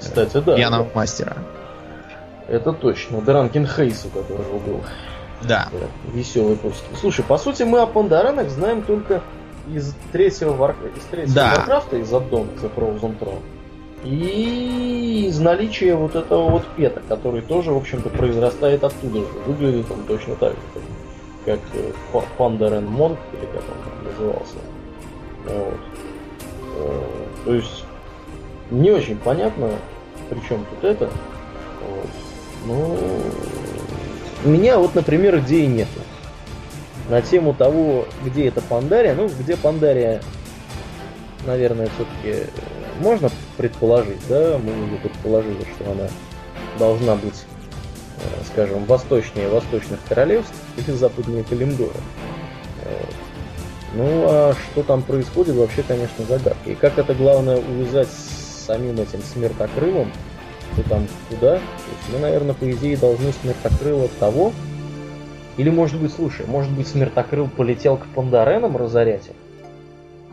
[0.00, 0.56] Кстати, да.
[0.56, 1.36] пьяного мастера.
[2.48, 3.20] Это точно.
[3.20, 4.80] Drunken Haze, у которого был
[5.42, 5.68] Да.
[6.12, 6.84] веселый почти.
[6.98, 9.22] Слушай, по сути, мы о пандаренах знаем только
[9.72, 10.76] из третьего, Вар...
[10.96, 11.54] из третьего Да.
[11.56, 13.42] Варкрафта, из аддона, за Frozen Throne.
[14.04, 19.26] И из наличия вот этого вот пета, который тоже, в общем-то, произрастает оттуда же.
[19.46, 20.58] Выглядит он точно так же,
[21.44, 21.60] как,
[22.12, 24.56] как Пандерен Монк, или как он там назывался.
[25.44, 25.80] Вот.
[26.76, 27.02] Э,
[27.44, 27.84] то есть
[28.70, 29.70] не очень понятно,
[30.28, 31.10] при чем тут это.
[31.88, 32.10] Вот.
[32.66, 32.98] Ну,
[34.44, 36.00] меня вот, например, идеи нету.
[37.08, 40.20] На тему того, где это Пандария, ну, где Пандария,
[41.46, 42.50] наверное, все-таки
[43.00, 46.08] можно предположить, да, мы уже предположили, что она
[46.78, 47.44] должна быть,
[48.18, 51.94] э, скажем, восточнее восточных королевств или западнее Калимдора.
[53.94, 56.70] Ну, а что там происходит, вообще, конечно, загадка.
[56.70, 60.12] И как это главное увязать с самим этим смертокрылом,
[60.72, 61.60] что там куда.
[62.12, 64.52] Мы, наверное, по идее должны смертокрыла того.
[65.56, 69.34] Или, может быть, слушай, может быть, смертокрыл полетел к пандаренам разорять их?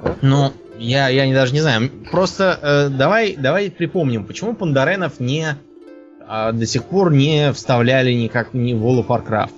[0.03, 0.15] А?
[0.21, 1.89] Ну, я, я не, даже не знаю.
[2.11, 5.55] Просто э, давай, давай припомним, почему пандаренов не
[6.27, 9.53] э, до сих пор не вставляли никак ни в World of Warcraft.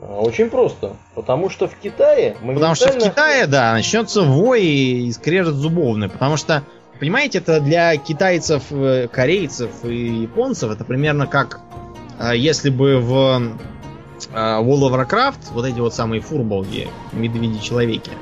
[0.00, 0.96] А, очень просто.
[1.14, 2.36] Потому что в Китае...
[2.40, 6.08] Потому что в Китае, да, начнется вой и скрежет зубовный.
[6.08, 6.62] Потому что,
[6.98, 11.60] понимаете, это для китайцев, э, корейцев и японцев, это примерно как
[12.18, 13.56] э, если бы в
[14.32, 18.12] э, World of Warcraft, вот эти вот самые фурболги, медведи-человеки,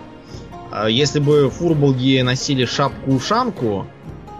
[0.88, 3.86] если бы фурболги носили шапку-ушанку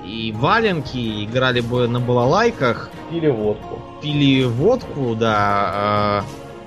[0.02, 2.88] и валенки, играли бы на балалайках...
[3.10, 3.82] Пили водку.
[4.00, 6.24] Пили водку, да,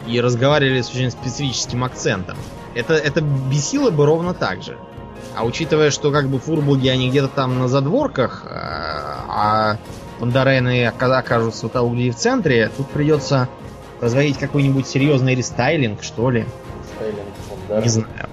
[0.08, 2.38] и разговаривали с очень специфическим акцентом.
[2.76, 4.78] Это, это бесило бы ровно так же.
[5.36, 9.78] А учитывая, что как бы фурбулги, они где-то там на задворках, а, а
[10.20, 13.50] пандарены окажутся вот где в центре, тут придется
[14.02, 16.46] разводить какой-нибудь серьезный рестайлинг, что ли.
[17.00, 18.30] Рестайлинг, Не знаю.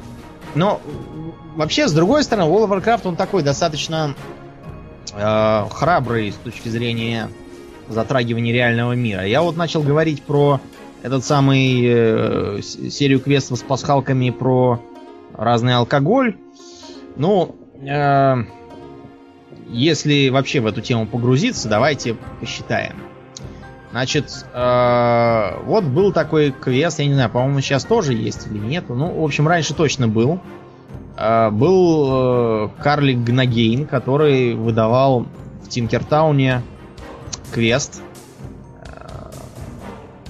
[0.54, 0.80] Но
[1.56, 4.14] вообще, с другой стороны, World of Warcraft, он такой достаточно
[5.14, 7.30] э, храбрый с точки зрения
[7.88, 9.26] затрагивания реального мира.
[9.26, 10.60] Я вот начал говорить про
[11.02, 14.80] этот самый э, серию квестов с пасхалками про
[15.34, 16.36] разный алкоголь.
[17.16, 17.56] Ну,
[17.86, 18.36] э,
[19.68, 22.96] если вообще в эту тему погрузиться, давайте посчитаем.
[23.90, 28.84] Значит, э, вот был такой квест, я не знаю, по-моему, сейчас тоже есть или нет.
[28.88, 30.40] Ну, в общем, раньше точно был.
[31.16, 35.26] Э, был э, карлик Гнагейн, который выдавал
[35.62, 36.62] в Тинкертауне
[37.52, 38.02] квест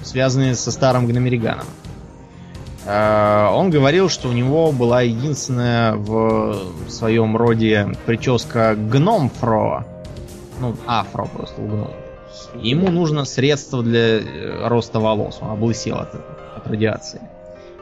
[0.03, 1.65] связанные со старым Гномериганом.
[1.65, 1.82] Э,
[2.85, 9.85] он говорил, что у него была единственная в своем роде прическа гномфро.
[10.59, 11.91] Ну, афро просто у гнома.
[12.55, 15.39] Ему нужно средство для э, роста волос.
[15.41, 16.13] Он облысел от,
[16.55, 17.21] от радиации.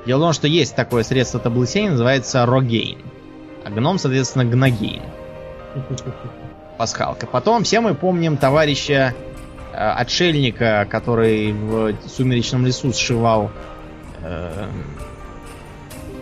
[0.05, 2.99] Дело в том, что есть такое средство от облысения, называется рогейн.
[3.65, 5.03] А гном, соответственно, гногейн.
[6.77, 7.27] Пасхалка.
[7.27, 9.13] Потом все мы помним товарища
[9.73, 13.51] Э, отшельника, который в сумеречном лесу сшивал
[14.21, 14.67] э,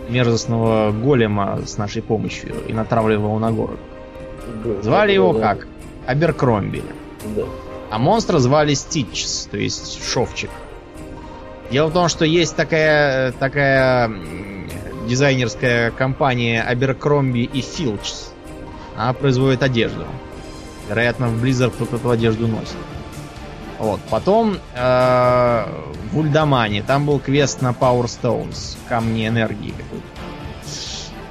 [0.08, 3.78] мерзостного голема с нашей помощью и натравливал на город.
[4.64, 5.40] Да, звали его да.
[5.40, 5.66] как?
[6.06, 6.82] Аберкромби.
[7.36, 7.44] Да.
[7.90, 10.50] А монстра звали Ститчс, то есть Шовчик.
[11.70, 14.10] Дело в том, что есть такая, такая
[15.08, 18.32] дизайнерская компания Аберкромби и Филчс.
[18.96, 20.04] Она производит одежду.
[20.88, 22.76] Вероятно, в Blizzard кто-то эту одежду носит.
[23.80, 23.98] Вот.
[24.10, 25.64] Потом э,
[26.12, 29.74] в Ульдамане там был квест на Power Stones, камни энергии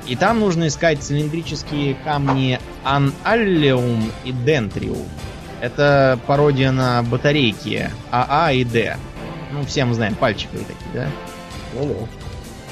[0.08, 5.08] И там нужно искать цилиндрические камни Аналлиум и Дентриум.
[5.62, 8.98] Это пародия на батарейки AA и D.
[9.52, 11.08] Ну, все мы знаем, пальчиковые такие, да?
[11.76, 12.08] Ну да.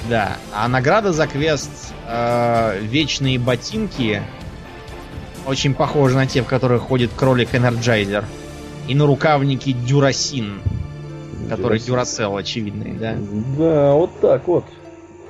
[0.10, 0.38] Да.
[0.56, 4.24] А награда за квест э, Вечные ботинки
[5.46, 8.26] очень похожи на те, в которых ходит кролик Energizer
[8.88, 10.62] и на рукавнике Дюрасин,
[11.50, 13.16] который Duracell очевидный, да?
[13.58, 14.66] Да, вот так вот.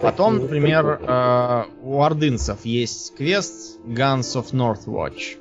[0.01, 5.38] Потом, например, э, у ордынцев есть квест Guns of Northwatch.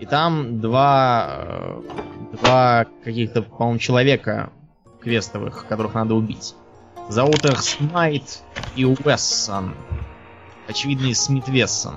[0.00, 1.82] И там два, э,
[2.40, 4.50] два каких-то, по-моему, человека
[5.00, 6.54] квестовых, которых надо убить.
[7.08, 8.40] Зовут их Смайт
[8.76, 9.74] и Уэссон.
[10.68, 11.94] Очевидный Смит Вессон.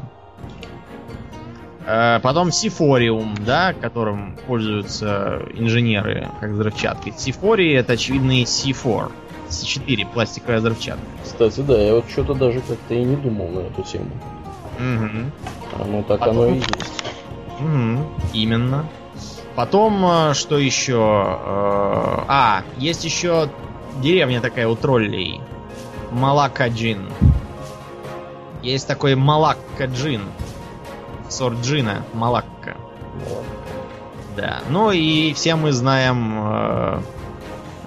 [1.85, 7.13] Э, потом сифориум, да, которым пользуются инженеры как взрывчаткой.
[7.17, 9.11] Сифории это очевидный C4.
[9.49, 11.05] C4, пластиковая взрывчатка.
[11.23, 14.09] Кстати, да, я вот что-то даже как-то и не думал на эту тему.
[14.79, 15.85] Угу.
[15.87, 16.37] Ну так Потом...
[16.37, 17.03] оно и есть.
[17.59, 18.03] Угу,
[18.33, 18.85] именно.
[19.55, 20.93] Потом, э, что еще?
[20.93, 23.49] Э, а, есть еще
[24.01, 25.41] деревня такая у троллей.
[26.11, 27.09] Малакаджин.
[28.61, 30.21] Есть такой Малаккаджин
[31.29, 32.77] сорт джина, Малакка.
[34.35, 34.61] Да.
[34.69, 37.01] Ну и все мы знаем э,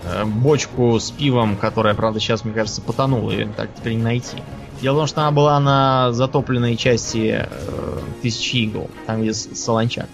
[0.05, 4.37] э, бочку с пивом, которая, правда, сейчас, мне кажется, потонула, ее так теперь не найти.
[4.81, 10.09] Дело в том, что она была на затопленной части э, Тысячи игл, там где Солончак.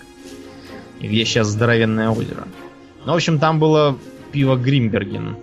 [1.00, 2.46] И где сейчас здоровенное озеро.
[3.04, 3.96] Ну, в общем, там было
[4.30, 5.36] пиво Гримберген.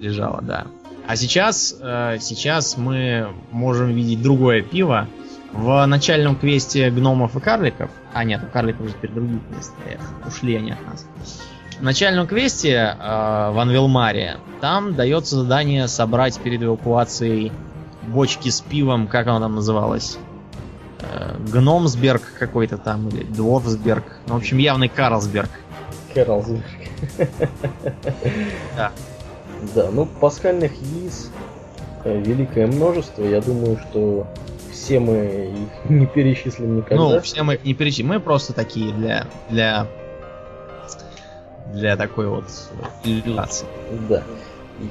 [0.00, 0.66] Лежало, да.
[1.06, 5.08] А сейчас, э, сейчас мы можем видеть другое пиво.
[5.52, 7.90] В начальном квесте гномов и карликов.
[8.12, 9.74] А нет, у карликов уже теперь другие квесты.
[9.86, 11.06] Эх, ушли они от нас.
[11.78, 17.52] В начальном квесте э, в Анвилмаре там дается задание собрать перед эвакуацией
[18.06, 20.18] бочки с пивом, как оно там называлось?
[21.00, 24.04] Э, Гномсберг какой-то там, или Дворфсберг.
[24.26, 25.50] Ну, в общем, явный Карлсберг.
[26.14, 26.64] Карлсберг.
[28.76, 28.92] Да.
[29.74, 31.30] Да, ну пасхальных яиц
[32.04, 33.22] э, великое множество.
[33.24, 34.26] Я думаю, что
[34.78, 36.96] все мы их не перечислим никогда.
[36.96, 38.08] Ну, все мы их не перечислим.
[38.08, 39.86] Мы просто такие для, для,
[41.72, 42.44] для такой вот
[43.04, 43.66] иллюстрации.
[44.08, 44.22] Да.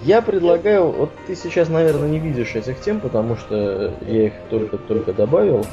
[0.03, 5.13] Я предлагаю, вот ты сейчас, наверное, не видишь этих тем, потому что я их только-только
[5.13, 5.65] добавил.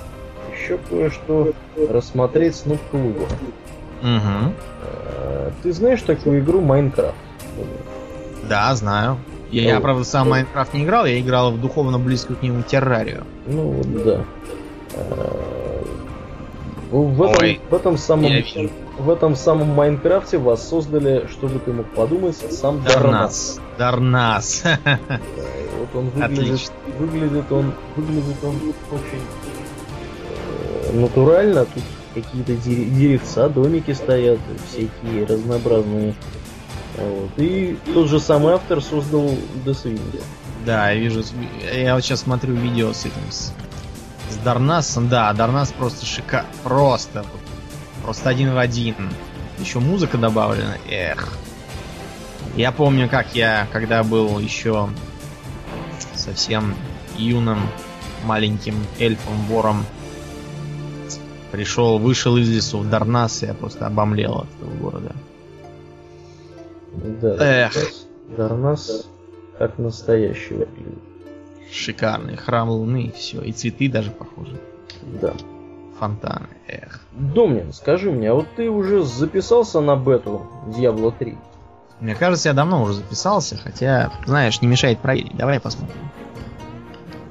[0.52, 1.52] Еще кое-что
[1.90, 3.26] рассмотреть с клуба.
[4.02, 4.52] Угу.
[5.64, 7.16] Ты знаешь такую игру Майнкрафт?
[8.48, 9.18] Да, знаю.
[9.50, 10.30] Я, Ну, правда, сам ну.
[10.32, 13.24] Майнкрафт не играл, я играл в духовно близкую к нему террарию.
[13.46, 14.24] Ну вот да.
[14.94, 15.82] Э,
[16.90, 18.30] В этом, Ой, в этом самом
[18.98, 23.58] в этом самом Майнкрафте вас создали, чтобы ты мог подумать, сам Дарнас.
[23.76, 24.62] Дарнас.
[24.84, 24.98] Да,
[25.80, 26.74] вот он выглядит, Отлично.
[26.98, 28.54] выглядит он, выглядит он
[28.92, 29.24] очень
[30.92, 31.64] э, натурально.
[31.66, 31.82] Тут
[32.14, 34.38] какие-то дере- деревца, домики стоят,
[34.70, 36.14] всякие разнообразные.
[36.96, 37.30] Вот.
[37.38, 39.28] И тот же самый автор создал
[39.66, 40.00] Deathwind.
[40.64, 41.22] Да, я вижу.
[41.72, 43.30] Я вот сейчас смотрю видео с этим.
[43.30, 43.52] С,
[44.30, 45.08] с Дарнасом.
[45.08, 46.44] Да, Дарнас просто шика...
[46.62, 47.24] Просто.
[48.02, 48.94] Просто один в один.
[49.58, 50.76] Еще музыка добавлена.
[50.88, 51.32] Эх.
[52.56, 54.88] Я помню, как я, когда был еще
[56.14, 56.74] совсем
[57.16, 57.60] юным
[58.24, 59.84] маленьким эльфом-вором,
[61.50, 65.12] пришел, вышел из лесу в Дарнас, и я просто обомлел от этого города.
[66.92, 67.72] Да, Эх.
[68.36, 69.06] Дарнас
[69.58, 70.98] как настоящий выглядит.
[71.70, 74.60] Шикарный храм луны, все, и цветы даже похожи.
[75.20, 75.34] Да.
[75.98, 77.00] Фонтаны, эх.
[77.12, 81.36] Домнин, скажи мне, а вот ты уже записался на бету Diablo 3?
[82.00, 85.36] Мне кажется, я давно уже записался, хотя, знаешь, не мешает проверить.
[85.36, 85.96] Давай посмотрим.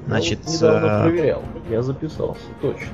[0.06, 1.42] Значит, Я недавно э, проверял.
[1.70, 2.88] Я записался, точно.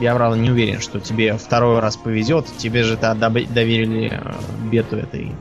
[0.00, 2.46] я, правда, не уверен, что тебе второй раз повезет.
[2.58, 5.32] Тебе же то доверили э, бету этой...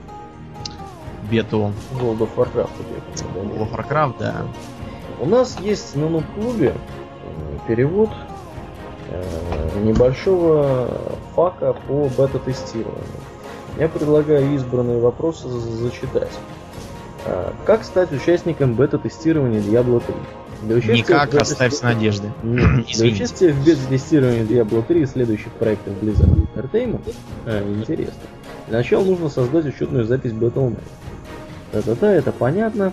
[1.32, 2.70] Бету World of Warcraft.
[3.36, 4.36] World of Warcraft, да.
[5.20, 6.74] У нас есть на клубе
[7.68, 8.10] перевод
[9.10, 9.24] э,
[9.84, 10.88] небольшого
[11.36, 12.98] фака по бета-тестированию.
[13.80, 16.32] Я предлагаю избранные вопросы за- зачитать.
[17.26, 20.16] А, Как стать участником бета-тестирования Diablo 3?
[20.64, 22.32] Для участия Никак, бета- оставь надежды.
[22.44, 27.14] Нет, для участия в бета-тестировании Diablo 3 и следующих проектов Blizzard Entertainment
[27.80, 28.14] интересно.
[28.68, 30.78] Для начала нужно создать учетную запись Battle.net.
[31.72, 32.92] Та-та-та, это понятно.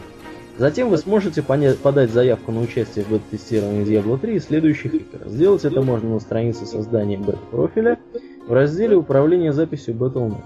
[0.56, 5.26] Затем вы сможете подать заявку на участие в бета-тестировании Diablo 3 и следующих игр.
[5.26, 7.98] Сделать это можно на странице создания бета-профиля
[8.46, 10.42] в разделе «Управление записью Battle.net».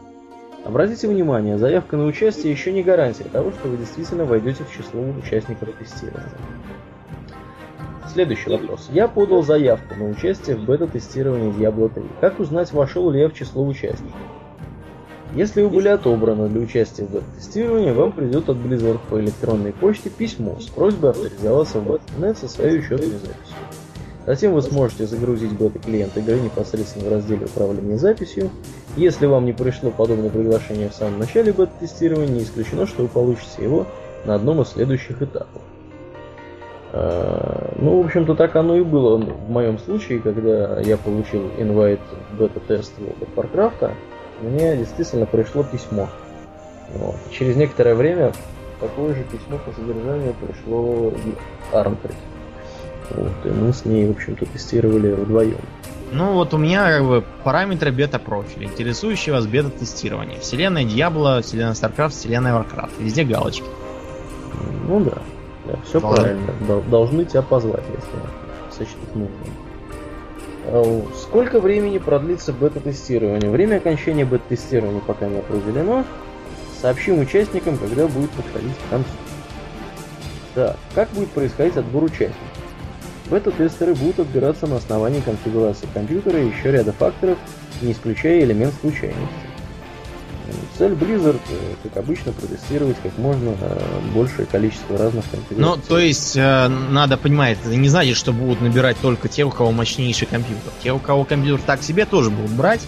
[0.65, 5.03] Обратите внимание, заявка на участие еще не гарантия того, что вы действительно войдете в число
[5.03, 6.29] участников тестирования.
[8.13, 8.91] Следующий вопрос.
[8.93, 12.03] Я подал заявку на участие в бета-тестировании Diablo 3.
[12.21, 14.15] Как узнать, вошел ли я в число участников?
[15.35, 20.11] Если вы были отобраны для участия в бета-тестировании, вам придет от Blizzard по электронной почте
[20.11, 23.57] письмо с просьбой авторизоваться в Battle.net со своей учетной записью.
[24.27, 28.51] Затем вы сможете загрузить бета-клиент игры непосредственно в разделе управления записью.
[28.97, 33.63] Если вам не пришло подобное приглашение в самом начале бета-тестирования, не исключено, что вы получите
[33.63, 33.87] его
[34.27, 35.63] на одном из следующих этапов.
[36.93, 42.01] Э, Ну, в общем-то, так оно и было в моем случае, когда я получил инвайт
[42.31, 43.91] в бета-тест of Warcraft,
[44.43, 46.09] мне действительно пришло письмо.
[46.95, 47.17] Вот.
[47.31, 48.33] Через некоторое время
[48.81, 52.17] такое же письмо по содержанию пришло и Арнфрид.
[53.11, 55.59] Вот, и мы с ней, в общем-то, тестировали вдвоем.
[56.13, 60.39] Ну вот у меня как бы параметры бета-профиля, интересующие вас бета-тестирование.
[60.41, 62.91] Вселенная Диабло, вселенная StarCraft, вселенная Warcraft.
[62.99, 63.65] Везде галочки.
[64.87, 65.19] Ну да,
[65.67, 66.23] да все Должны.
[66.23, 66.53] правильно.
[66.67, 69.31] Дол- Должны тебя позвать, если сочтут нужным.
[70.71, 73.51] У- Сколько времени продлится бета-тестирование?
[73.51, 76.05] Время окончания бета-тестирования пока не определено.
[76.81, 79.11] Сообщим участникам, когда будет подходить к концу.
[80.55, 82.37] Так, как будет происходить отбор участников?
[83.31, 87.39] Бета-тестеры будут отбираться на основании конфигурации компьютера и еще ряда факторов,
[87.81, 89.23] не исключая элемент случайности.
[90.79, 95.77] Цель Blizzard, э, как обычно, протестировать как можно э, большее количество разных конфигураций.
[95.77, 99.51] Ну, то есть, э, надо понимать, это не значит, что будут набирать только те, у
[99.51, 100.73] кого мощнейший компьютер.
[100.83, 102.81] Те, у кого компьютер так себе, тоже будут брать.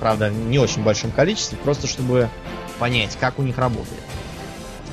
[0.00, 2.28] Правда, не очень большом количестве, просто чтобы
[2.78, 4.00] понять, как у них работает.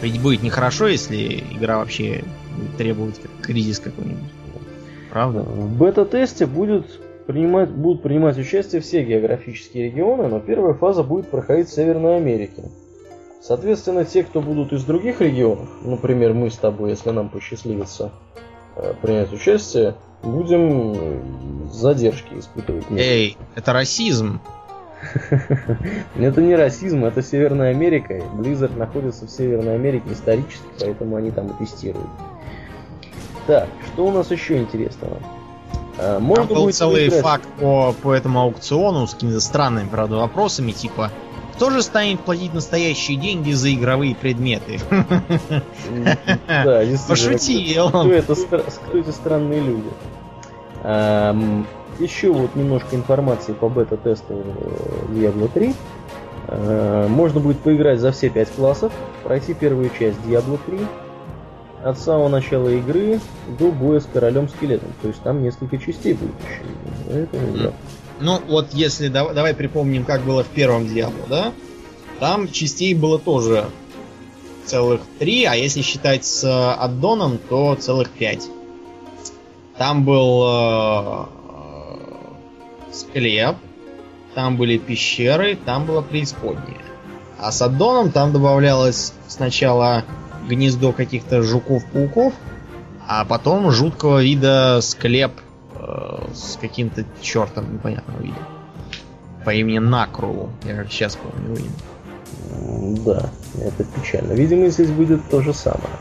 [0.02, 2.24] Ведь будет нехорошо, если игра вообще
[2.78, 4.32] как кризис какой-нибудь.
[5.10, 5.40] Правда?
[5.40, 6.86] В бета-тесте будет
[7.26, 12.64] принимать, будут принимать участие все географические регионы, но первая фаза будет проходить в Северной Америке.
[13.42, 18.12] Соответственно, те, кто будут из других регионов, например, мы с тобой, если нам посчастливится
[18.76, 21.20] э, принять участие, будем э,
[21.72, 22.86] задержки испытывать.
[22.92, 24.42] Эй, это расизм.
[26.18, 28.16] Это не расизм, это Северная Америка.
[28.16, 32.10] Blizzard находится в Северной Америке исторически, поэтому они там и тестируют.
[33.46, 35.20] Так, что у нас еще интересного?
[35.98, 37.22] А, можно Там был целый играть...
[37.22, 41.12] факт по, по этому аукциону с какими-то странными, правда, вопросами, типа,
[41.56, 44.80] кто же станет платить настоящие деньги за игровые предметы?
[46.48, 47.90] Да, Пошутил.
[47.90, 49.90] Кто это, кто эти странные люди?
[52.00, 55.74] Еще вот немножко информации по бета-тесту э, Diablo 3.
[56.48, 58.92] А, можно будет поиграть за все пять классов,
[59.24, 60.80] пройти первую часть Diablo 3,
[61.86, 63.20] от самого начала игры
[63.60, 64.92] до боя с королем скелетом.
[65.04, 67.20] То есть там несколько частей будет еще.
[67.20, 67.74] Это да.
[68.20, 71.54] Ну, вот если давай, давай припомним, как было в первом Диабло, да?
[72.20, 73.66] Там частей было тоже
[74.66, 78.48] целых три, а если считать с э, аддоном, то целых пять.
[79.78, 81.26] Там был э,
[82.94, 83.58] склеп,
[84.34, 86.82] там были пещеры, там была преисподняя.
[87.38, 90.04] А с аддоном там добавлялось сначала
[90.48, 92.34] гнездо каких-то жуков-пауков,
[93.08, 95.32] а потом жуткого вида склеп
[95.76, 98.38] э, с каким-то чертом непонятного вида.
[99.46, 100.50] По имени Накру.
[100.64, 102.96] Я как сейчас помню имя.
[103.06, 103.30] Да,
[103.62, 104.34] это печально.
[104.34, 105.94] Видимо, здесь будет то же самое.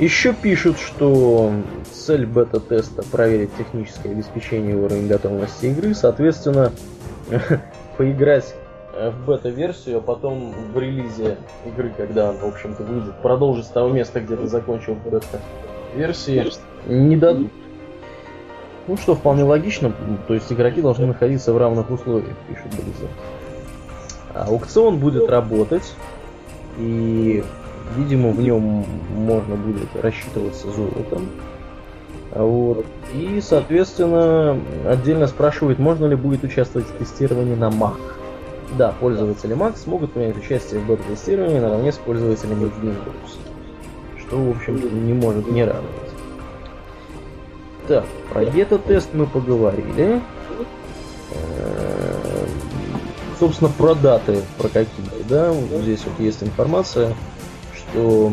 [0.00, 1.52] Еще пишут, что
[1.92, 6.72] цель бета-теста проверить техническое обеспечение и уровень готовности игры, соответственно,
[7.96, 8.54] поиграть
[8.96, 13.90] в бета-версию, а потом в релизе игры, когда он, в общем-то, выйдет, продолжить с того
[13.90, 16.50] места, где ты закончил бета-версии,
[16.86, 17.50] не дадут.
[18.86, 19.92] Ну что, вполне логично,
[20.28, 23.08] то есть игроки должны находиться в равных условиях, пишет Blizzard.
[24.34, 25.94] А аукцион будет работать,
[26.78, 27.42] и,
[27.96, 28.84] видимо, в нем
[29.16, 31.30] можно будет рассчитываться золотом.
[32.32, 32.84] Вот.
[33.14, 37.96] И, соответственно, отдельно спрашивают, можно ли будет участвовать в тестировании на Mac.
[38.76, 43.38] Да, пользователи Mac смогут принять участие в бета-тестировании наравне с пользователями Windows.
[44.18, 46.10] Что, в общем-то, не может не радовать.
[47.86, 50.20] Так, про бета-тест мы поговорили.
[51.30, 52.46] Э,
[53.38, 55.52] собственно, про даты, про какие-то, да,
[55.82, 57.14] здесь вот есть информация,
[57.76, 58.32] что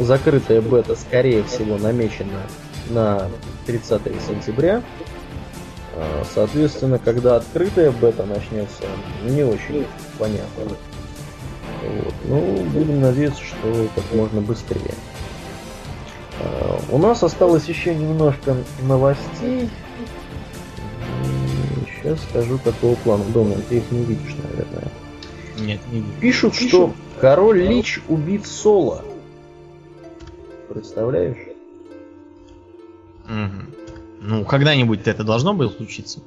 [0.00, 2.42] закрытая бета, скорее всего, намечена
[2.90, 3.28] на
[3.66, 4.82] 30 сентября,
[6.32, 8.84] соответственно, когда открытая бета начнется,
[9.24, 9.86] не очень
[10.18, 10.64] понятно.
[11.82, 12.14] Вот.
[12.24, 14.94] Ну, будем надеяться, что как можно быстрее.
[16.40, 19.70] А, у нас осталось еще немножко новостей.
[21.86, 23.24] Сейчас скажу, какого плана.
[23.32, 24.88] Домнин, ты их не видишь, наверное.
[25.58, 26.20] Нет, не вижу.
[26.20, 29.04] Пишут, Пишут, что король Лич убит соло.
[30.68, 31.38] Представляешь?
[33.24, 33.77] Угу.
[34.20, 36.20] Ну, когда-нибудь это должно было случиться.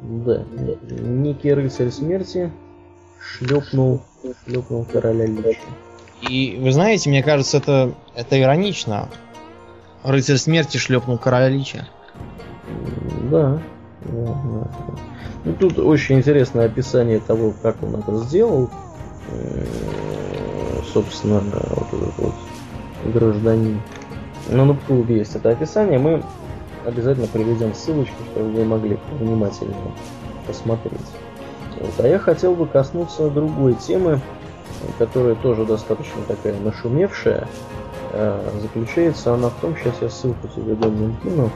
[0.00, 0.44] Да.
[0.90, 2.50] Некий рыцарь смерти
[3.20, 4.02] шлепнул,
[4.44, 5.60] шлепнул короля Лича.
[6.28, 9.08] И вы знаете, мне кажется, это, это иронично.
[10.02, 11.88] Рыцарь смерти шлепнул короля Лича.
[13.30, 13.62] Да.
[14.04, 14.70] да, да.
[15.44, 18.70] Ну, тут очень интересное описание того, как он это сделал.
[20.92, 22.34] Собственно, вот этот вот
[23.12, 23.80] гражданин.
[24.50, 25.98] Ну, на клубе есть это описание.
[25.98, 26.22] Мы
[26.86, 29.74] обязательно приведем ссылочку, чтобы вы могли внимательно
[30.46, 31.00] посмотреть.
[31.80, 31.92] Вот.
[31.98, 34.20] А я хотел бы коснуться другой темы,
[34.98, 37.48] которая тоже достаточно такая нашумевшая.
[38.12, 41.50] Э, заключается она в том, сейчас я ссылку тебе дом кину.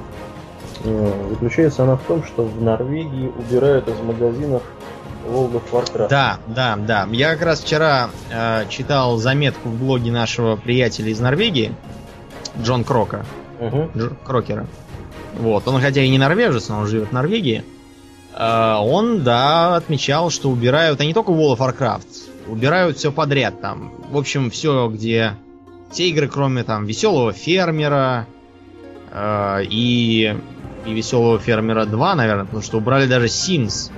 [0.85, 4.63] Э, заключается она в том, что в Норвегии убирают из магазинов
[5.29, 6.09] World of Warcraft.
[6.09, 7.09] Да, да, да.
[7.11, 11.75] Я как раз вчера э, читал заметку в блоге нашего приятеля из Норвегии,
[12.63, 13.25] Джон Крока.
[13.61, 13.77] Угу.
[13.95, 14.67] Дж- Крокера.
[15.39, 15.67] Вот.
[15.69, 17.65] Он хотя и не норвежец, но он живет в Норвегии.
[18.35, 22.07] А, он, да, отмечал, что убирают, а не только World of Warcraft,
[22.49, 23.93] убирают все подряд там.
[24.11, 25.35] В общем, все, где...
[25.91, 28.27] Все игры, кроме там веселого фермера,
[29.17, 30.37] Э, и,
[30.85, 33.91] и Веселого фермера 2, наверное, потому что убрали даже Sims.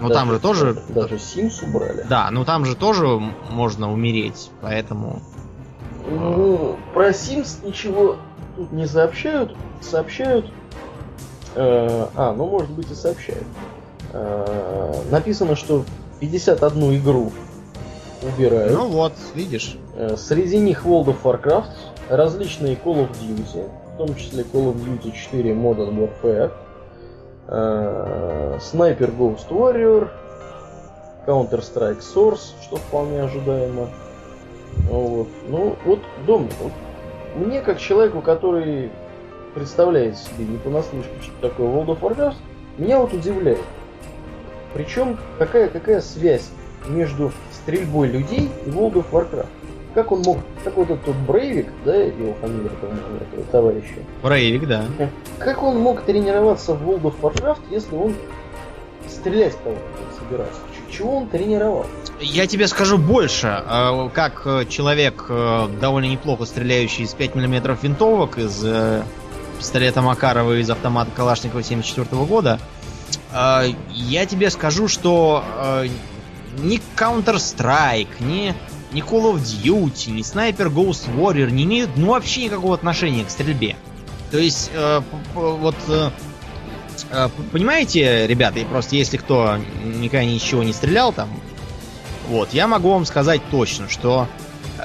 [0.00, 0.82] Но Даже- там же тоже...
[0.88, 2.04] Даже Sims убрали.
[2.08, 3.06] Да, ну там же тоже
[3.50, 5.20] можно умереть, поэтому...
[6.08, 8.18] Ну, про Sims ничего
[8.56, 9.54] тут не сообщают.
[9.80, 10.46] Сообщают...
[11.54, 13.44] э, а, ну может быть и сообщают.
[14.12, 15.84] Э, написано, что
[16.20, 17.32] 51 игру
[18.22, 18.72] убирают.
[18.72, 19.76] Ну вот, видишь.
[19.94, 21.70] Э, Среди них World of Warcraft,
[22.08, 26.52] различные Call of Duty, в том числе Call of Duty 4 Modern Warfare,
[27.48, 30.08] э, Sniper Ghost Warrior,
[31.26, 33.88] Counter-Strike Source, что вполне ожидаемо.
[34.88, 35.28] Вот.
[35.48, 36.72] Ну, вот, Домник, вот
[37.34, 38.90] мне как человеку, который
[39.54, 42.36] представляет себе не понаслышке, что такое World of Warcraft,
[42.78, 43.60] меня вот удивляет.
[44.74, 46.50] Причем какая, какая связь
[46.88, 49.46] между стрельбой людей и World of Warcraft?
[49.94, 54.84] Как он мог, как вот этот Брейвик, да, его фамилия, по-моему, этого товарища, Брейвик, да.
[55.38, 58.14] как он мог тренироваться в World of Warcraft, если он
[59.06, 59.82] стрелять кого-то
[60.18, 60.60] собирался?
[60.92, 61.86] Чего он тренировал?
[62.20, 63.46] Я тебе скажу больше.
[63.66, 68.64] Э, Как э, человек, э, довольно неплохо стреляющий из 5 мм винтовок, из
[69.58, 72.58] пистолета Макарова из автомата Калашникова 74 года,
[73.32, 75.44] я тебе скажу, что
[76.58, 78.54] ни Counter-Strike, ни,
[78.92, 83.30] ни Call of Duty, ни Sniper Ghost Warrior не имеют ну, вообще никакого отношения к
[83.30, 83.76] стрельбе.
[84.32, 84.72] То есть,
[85.34, 85.76] вот...
[87.10, 91.28] э, э, Понимаете, ребята, и просто если кто никогда ничего не стрелял там,
[92.28, 94.28] вот, я могу вам сказать точно, что
[94.78, 94.82] э,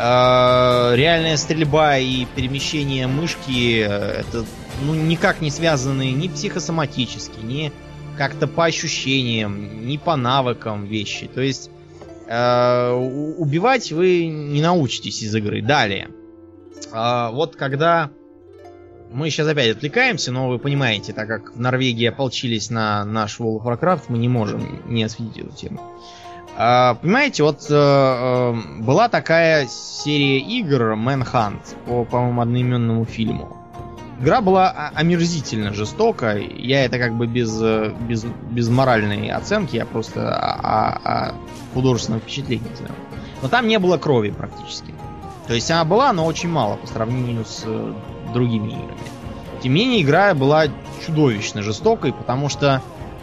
[0.96, 4.46] реальная стрельба и перемещение мышки э, это
[4.82, 7.72] ну, никак не связаны ни психосоматически, ни
[8.18, 11.28] как-то по ощущениям, ни по навыкам вещи.
[11.28, 11.70] То есть
[12.28, 15.62] э, убивать вы не научитесь из игры.
[15.62, 16.10] Далее.
[16.92, 18.10] А, вот когда
[19.12, 23.62] мы сейчас опять отвлекаемся, но вы понимаете, так как в Норвегии ополчились на наш World
[23.62, 25.82] of Warcraft, мы не можем не осветить эту тему.
[26.56, 33.56] А, понимаете, вот э, э, была такая серия игр Manhunt по, по-моему, одноименному фильму.
[34.20, 36.36] Игра была омерзительно жестока.
[36.38, 41.36] Я это как бы без, э, без, без моральной оценки, я просто о, о- о
[41.76, 42.96] художественном впечатлении сделал.
[43.44, 44.94] Но там не было крови практически.
[45.46, 47.64] То есть она была, но очень мало по сравнению с
[48.38, 48.98] другими играми.
[49.62, 50.66] Тем не менее, игра была
[51.06, 52.82] чудовищно жестокой, потому что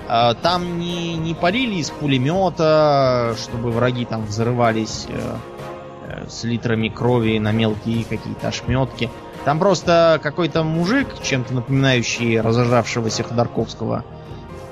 [0.09, 5.37] э, там не, не парили из пулемета, чтобы враги там взрывались э,
[6.09, 9.11] э, с литрами крови на мелкие какие-то ошметки.
[9.45, 14.05] Там просто какой-то мужик, чем-то напоминающий разожравшегося Ходорковского,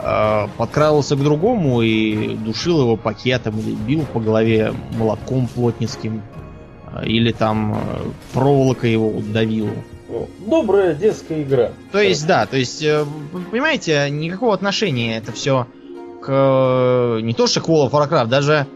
[0.00, 6.22] э, подкрадывался к другому и душил его пакетом или бил по голове молотком плотницким.
[6.92, 7.78] э, Или там э,
[8.32, 9.70] проволокой его давил.
[10.38, 11.70] Добрая детская игра.
[11.90, 13.04] То есть, да, то есть, э,
[13.50, 15.66] понимаете, никакого отношения это все
[16.20, 16.28] к...
[16.28, 18.66] э, Не то, что к World of Warcraft, даже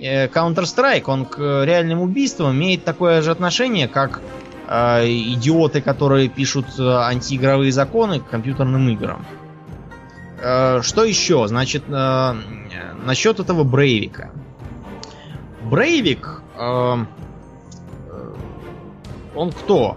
[0.00, 4.20] э, Counter-Strike, он к реальным убийствам имеет такое же отношение, как
[4.68, 9.26] э, идиоты, которые пишут антиигровые законы к компьютерным играм.
[10.42, 11.46] Э, Что еще?
[11.46, 12.34] Значит, э,
[13.04, 14.30] насчет этого Брейвика.
[15.64, 16.96] Брейвик, э,
[19.34, 19.96] он кто?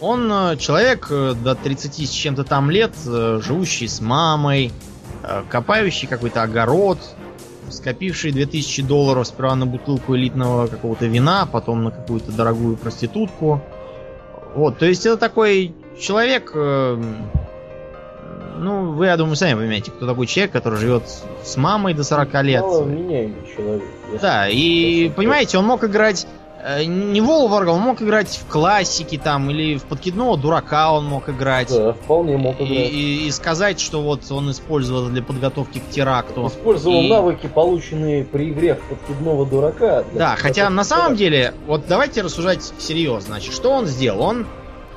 [0.00, 4.72] Он э, человек э, до 30 с чем-то там лет, э, живущий с мамой,
[5.50, 6.98] копающий какой-то огород,
[7.70, 13.60] скопивший 2000 долларов сперва на бутылку элитного какого-то вина, потом на какую-то дорогую проститутку.
[14.54, 17.00] Вот, то есть это такой человек, ну,
[18.92, 21.02] вы, я думаю, сами понимаете, кто такой человек, который живет
[21.42, 22.62] с мамой до 40 лет.
[22.62, 23.82] Меняемый человек.
[24.20, 26.28] Да, и понимаете, он мог играть
[26.84, 30.92] не в World of Warcraft, он мог играть в классики там, или в подкидного дурака
[30.92, 31.68] он мог играть.
[31.70, 32.90] Да, вполне мог И, играть.
[32.92, 36.46] и- и сказать, что вот он использовал для подготовки к теракту.
[36.48, 40.04] Использовал И- навыки, полученные при игре в подкидного дурака.
[40.12, 43.34] Да, хотя на самом деле, вот давайте рассуждать серьезно.
[43.34, 44.22] Значит, что он сделал?
[44.22, 44.46] Он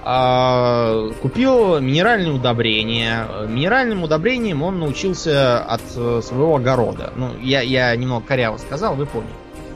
[0.03, 3.25] а, купил минеральные удобрения.
[3.47, 7.11] Минеральным удобрением он научился от э, своего огорода.
[7.15, 9.29] Ну, я, я немного коряво сказал, вы поняли.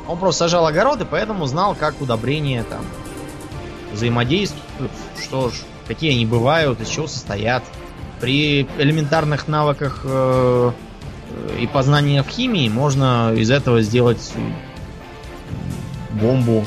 [0.07, 2.81] Он просто сажал огород и поэтому знал, как удобрения там
[3.91, 5.53] взаимодействуют, что ж,
[5.87, 7.63] какие они бывают, из чего состоят.
[8.19, 10.71] При элементарных навыках э,
[11.29, 14.33] э, и познаниях в химии можно из этого сделать
[16.11, 16.65] бомбу.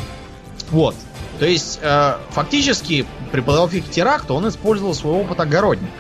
[0.71, 0.95] Вот.
[1.39, 3.91] То есть, э, фактически, при подготовке к
[4.31, 5.93] он использовал свой опыт огородника.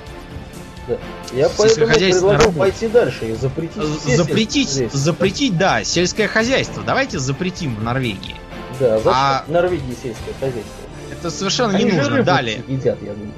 [1.36, 6.82] Я поэтому предлагал пойти дальше и запретить все запретить, запретить, да, сельское хозяйство.
[6.82, 8.34] Давайте запретим в Норвегии.
[8.80, 10.86] Да, зачем А- в Норвегии сельское хозяйство?
[11.12, 12.22] Это совершенно Они не нужно.
[12.22, 12.64] Далее.
[12.66, 13.32] едят, я думаю.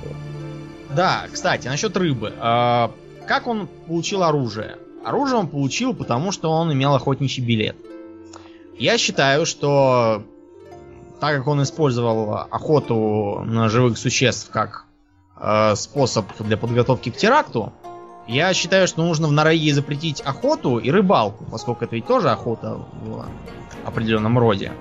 [0.94, 2.32] Да, кстати, насчет рыбы.
[2.38, 2.92] А,
[3.26, 4.76] как он получил оружие?
[5.04, 7.76] Оружие он получил, потому что он имел охотничий билет.
[8.78, 10.22] Я считаю, что
[11.20, 14.84] так как он использовал охоту на живых существ как
[15.36, 17.72] э, способ для подготовки к теракту,
[18.28, 22.78] я считаю, что нужно в Норвегии запретить охоту и рыбалку, поскольку это ведь тоже охота
[23.02, 23.26] в
[23.84, 24.72] определенном роде.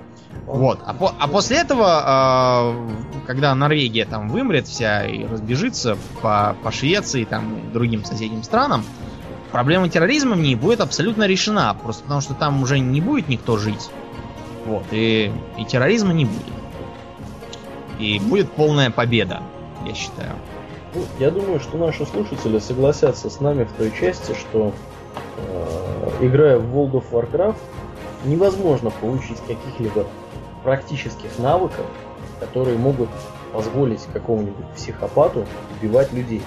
[0.46, 0.80] Вот.
[0.86, 6.70] А, по- а после этого, э, когда Норвегия там вымрет вся и разбежится по, по
[6.70, 8.84] Швеции там, и другим соседним странам,
[9.50, 11.76] проблема терроризма в ней будет абсолютно решена.
[11.82, 13.90] Просто потому что там уже не будет никто жить.
[14.66, 14.84] Вот.
[14.90, 16.44] И, и терроризма не будет.
[17.98, 19.42] И будет полная победа,
[19.86, 20.32] я считаю.
[21.18, 24.72] Я думаю, что наши слушатели согласятся с нами в той части, что
[25.36, 27.58] э, играя в World of Warcraft,
[28.24, 30.06] невозможно получить каких-либо
[30.62, 31.86] практических навыков,
[32.40, 33.08] которые могут
[33.52, 35.46] позволить какому-нибудь психопату
[35.78, 36.42] убивать людей.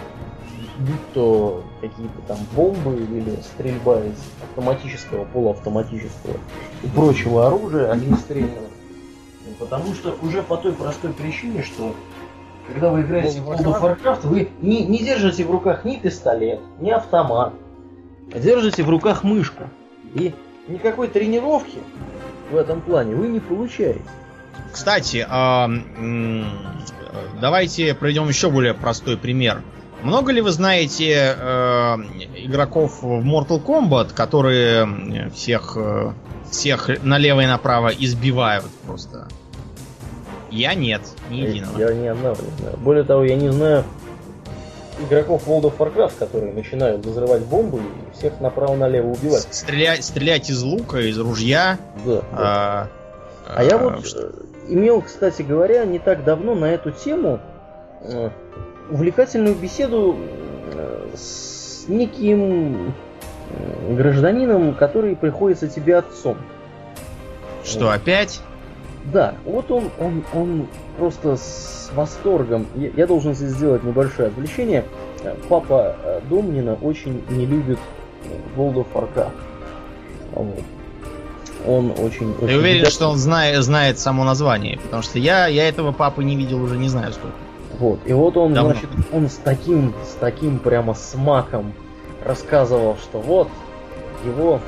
[0.78, 6.38] Будь то какие-то там бомбы или стрельба из автоматического, полуавтоматического
[6.84, 8.68] и прочего оружия огнестрельного.
[9.46, 11.94] Ну, Потому что уже по той простой причине, что
[12.68, 16.60] когда вы играете в World of Warcraft, вы не, не держите в руках ни пистолет,
[16.80, 17.54] ни автомат,
[18.34, 19.64] а держите в руках мышку.
[20.14, 20.34] И
[20.68, 21.80] никакой тренировки
[22.52, 24.02] в этом плане вы не получаете.
[24.72, 25.70] Кстати, а,
[27.40, 29.62] давайте проведем еще более простой пример.
[30.02, 31.96] Много ли вы знаете э,
[32.38, 36.14] игроков в Mortal Kombat, которые всех, э,
[36.50, 39.28] всех налево и направо избивают просто?
[40.52, 41.80] Я нет, ни единого.
[41.80, 42.78] Я ни одного не знаю.
[42.78, 43.84] Более того, я не знаю
[45.02, 49.48] игроков World of Warcraft, которые начинают взрывать бомбы и всех направо-налево убивать.
[49.50, 51.78] Стрелять, стрелять из лука, из ружья.
[52.06, 52.22] Да, да.
[52.34, 52.88] а,
[53.48, 54.32] А я а, вот э,
[54.70, 57.40] имел, кстати говоря, не так давно на эту тему
[58.02, 58.30] э,
[58.90, 60.18] увлекательную беседу
[60.74, 62.94] э, с неким
[63.50, 66.38] э, гражданином, который приходится тебе отцом.
[67.64, 68.42] Что, опять?
[69.06, 70.68] Да, вот он, он, он
[70.98, 72.68] просто с восторгом.
[72.76, 74.86] Я, я должен здесь сделать небольшое отвлечение.
[75.50, 77.80] Папа э, Домнина очень не любит
[78.26, 79.32] э, World of Warcraft.
[80.34, 80.64] Вот.
[81.68, 82.34] Он очень...
[82.36, 84.78] Ты очень уверен, любит- что он знает, знает само название?
[84.80, 87.36] Потому что я, я этого папы не видел уже не знаю сколько.
[87.80, 88.00] Вот.
[88.06, 88.72] И вот он, Давно.
[88.74, 91.74] значит, он с таким, с таким прямо смаком
[92.24, 93.48] рассказывал, что вот
[94.26, 94.60] его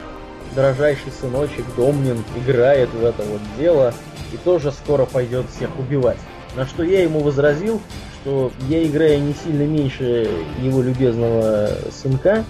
[0.53, 3.93] дрожайший сыночек Домнин играет в это вот дело
[4.31, 6.17] и тоже скоро пойдет всех убивать.
[6.55, 7.81] На что я ему возразил,
[8.21, 12.43] что я играю не сильно меньше его любезного сынка,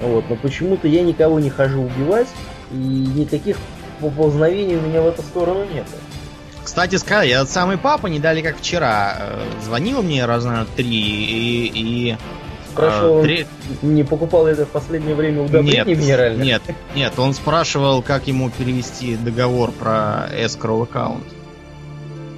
[0.00, 2.28] вот, но почему-то я никого не хожу убивать,
[2.70, 3.56] и никаких
[4.00, 5.86] поползновений у меня в эту сторону нет.
[6.62, 10.86] Кстати сказать, этот самый папа не дали как вчера э, звонил мне раз на три
[10.86, 12.16] и, и
[12.78, 13.46] Спрашивал, э, три-
[13.82, 16.44] не покупал это в последнее время нет, удобрения минеральные?
[16.46, 16.62] нет,
[16.94, 21.24] нет, он спрашивал, как ему перевести договор про escrow аккаунт.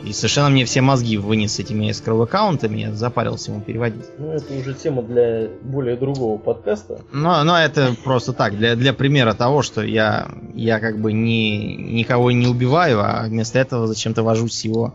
[0.02, 4.06] И совершенно мне все мозги вынес с этими escrow аккаунтами, я запарился ему переводить.
[4.18, 7.00] Ну, это уже тема для более другого подкаста.
[7.12, 11.76] Но, но это просто так, для, для примера того, что я, я как бы не,
[11.76, 14.94] никого не убиваю, а вместо этого зачем-то вожусь с его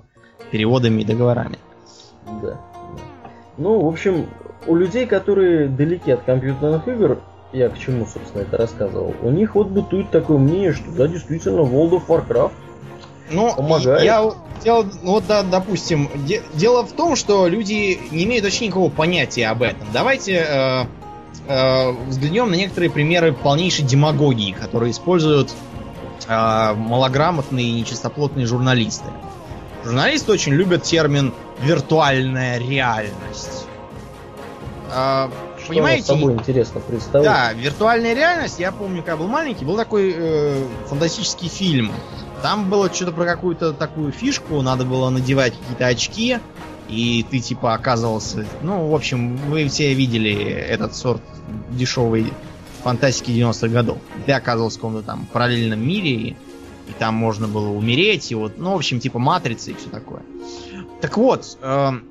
[0.51, 1.59] переводами и договорами.
[2.41, 2.59] Да.
[3.57, 4.25] Ну, в общем,
[4.67, 7.19] у людей, которые далеки от компьютерных игр,
[7.53, 11.59] я к чему, собственно, это рассказывал, у них вот бытует такое мнение, что да, действительно,
[11.61, 12.51] World of Warcraft
[13.31, 14.03] Ну, Помогает.
[14.03, 14.31] я
[14.63, 18.89] дело, ну вот, да, допустим, де- дело в том, что люди не имеют вообще никакого
[18.89, 19.87] понятия об этом.
[19.93, 20.83] Давайте э,
[21.47, 25.53] э, взглянем на некоторые примеры полнейшей демагогии, которые используют
[26.27, 29.05] э, малограмотные и нечистоплотные журналисты.
[29.83, 31.31] Журналисты очень любят термин
[31.61, 33.64] «виртуальная реальность».
[34.91, 35.29] Э,
[35.59, 37.55] что понимаете, собой интересно представляет.
[37.55, 41.91] да, виртуальная реальность, я помню, когда был маленький, был такой э, фантастический фильм.
[42.41, 46.39] Там было что-то про какую-то такую фишку, надо было надевать какие-то очки,
[46.87, 48.45] и ты типа оказывался...
[48.61, 51.21] Ну, в общем, вы все видели этот сорт
[51.71, 52.31] дешевой
[52.83, 53.97] фантастики 90-х годов.
[54.27, 56.29] Ты оказывался в каком-то там параллельном мире, и,
[56.87, 60.21] и там можно было умереть, и вот, ну, в общем, типа матрицы и все такое.
[61.01, 62.05] Так вот, эм,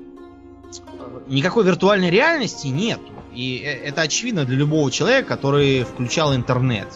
[1.27, 2.99] никакой виртуальной реальности нет.
[3.33, 6.87] И э- это очевидно для любого человека, который включал интернет.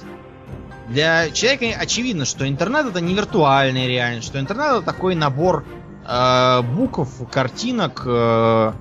[0.87, 5.65] Для человека очевидно, что интернет это не виртуальная реальность, что интернет это такой набор
[6.07, 8.73] э, букв, картинок, э,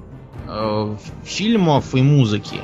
[0.47, 2.61] э, фильмов и музыки.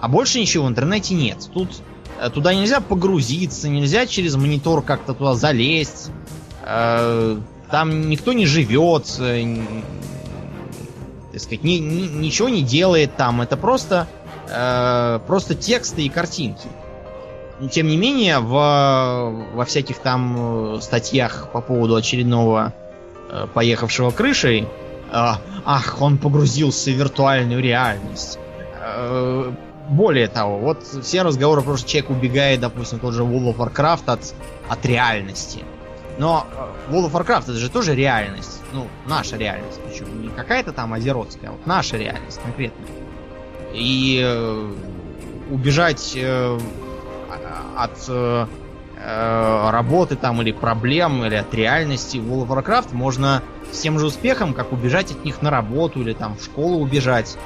[0.00, 1.50] А больше ничего в интернете нет.
[1.52, 1.82] Тут
[2.20, 6.10] э, туда нельзя погрузиться, нельзя через монитор как-то туда залезть.
[6.64, 7.38] Э,
[7.70, 9.62] там никто не живет, э,
[11.32, 13.40] так сказать, ни, ни, ничего не делает там.
[13.40, 14.06] Это просто,
[14.48, 16.68] э, просто тексты и картинки.
[17.70, 18.52] Тем не менее, в,
[19.54, 22.72] во всяких там э, статьях по поводу очередного
[23.30, 24.66] э, поехавшего крышей, э,
[25.10, 28.38] ах, он погрузился в виртуальную реальность.
[28.80, 29.52] Э,
[29.88, 33.56] более того, вот все разговоры про то, что человек убегает, допустим, тот же World of
[33.56, 34.34] Warcraft от,
[34.68, 35.60] от реальности.
[36.18, 36.46] Но
[36.90, 38.60] World of Warcraft это же тоже реальность.
[38.72, 39.80] Ну, наша реальность.
[39.86, 42.90] Причем не какая-то там азеротская, а вот наша реальность конкретная.
[43.72, 44.72] И э,
[45.50, 46.58] убежать э,
[47.76, 48.46] от э,
[48.96, 53.42] э, работы там или проблем, или от реальности в World of Warcraft можно
[53.72, 57.36] с тем же успехом, как убежать от них на работу, или там в школу убежать,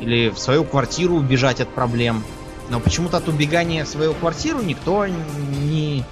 [0.00, 2.22] или в свою квартиру убежать от проблем.
[2.70, 6.04] Но почему-то от убегания в свою квартиру никто не,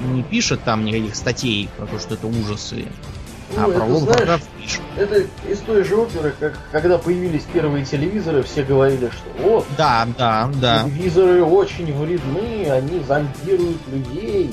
[0.00, 2.86] не пишет там никаких статей про то, что это ужасы.
[3.56, 4.82] Ну, а про это, знаешь, Warcraft пишут.
[4.96, 10.06] Это из той же оперы, как когда появились первые телевизоры, все говорили, что вот, Да,
[10.16, 10.84] да, да.
[10.84, 14.52] телевизоры очень вредны, они зомбируют людей,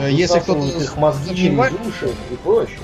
[0.00, 2.78] Э, если кто-то их мозги через сомневается- уши и прочее.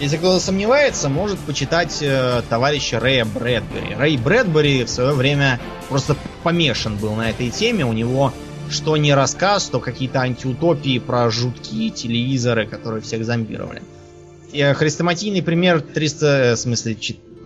[0.00, 3.94] Если кто-то сомневается, может почитать э, товарища Рэя Брэдбери.
[3.94, 7.84] Рэй Брэдбери в свое время просто помешан был на этой теме.
[7.84, 8.32] У него
[8.72, 13.82] что не рассказ, то какие-то антиутопии про жуткие телевизоры, которые всех зомбировали.
[14.52, 16.96] Э, хрестоматийный пример 300, э, в смысле,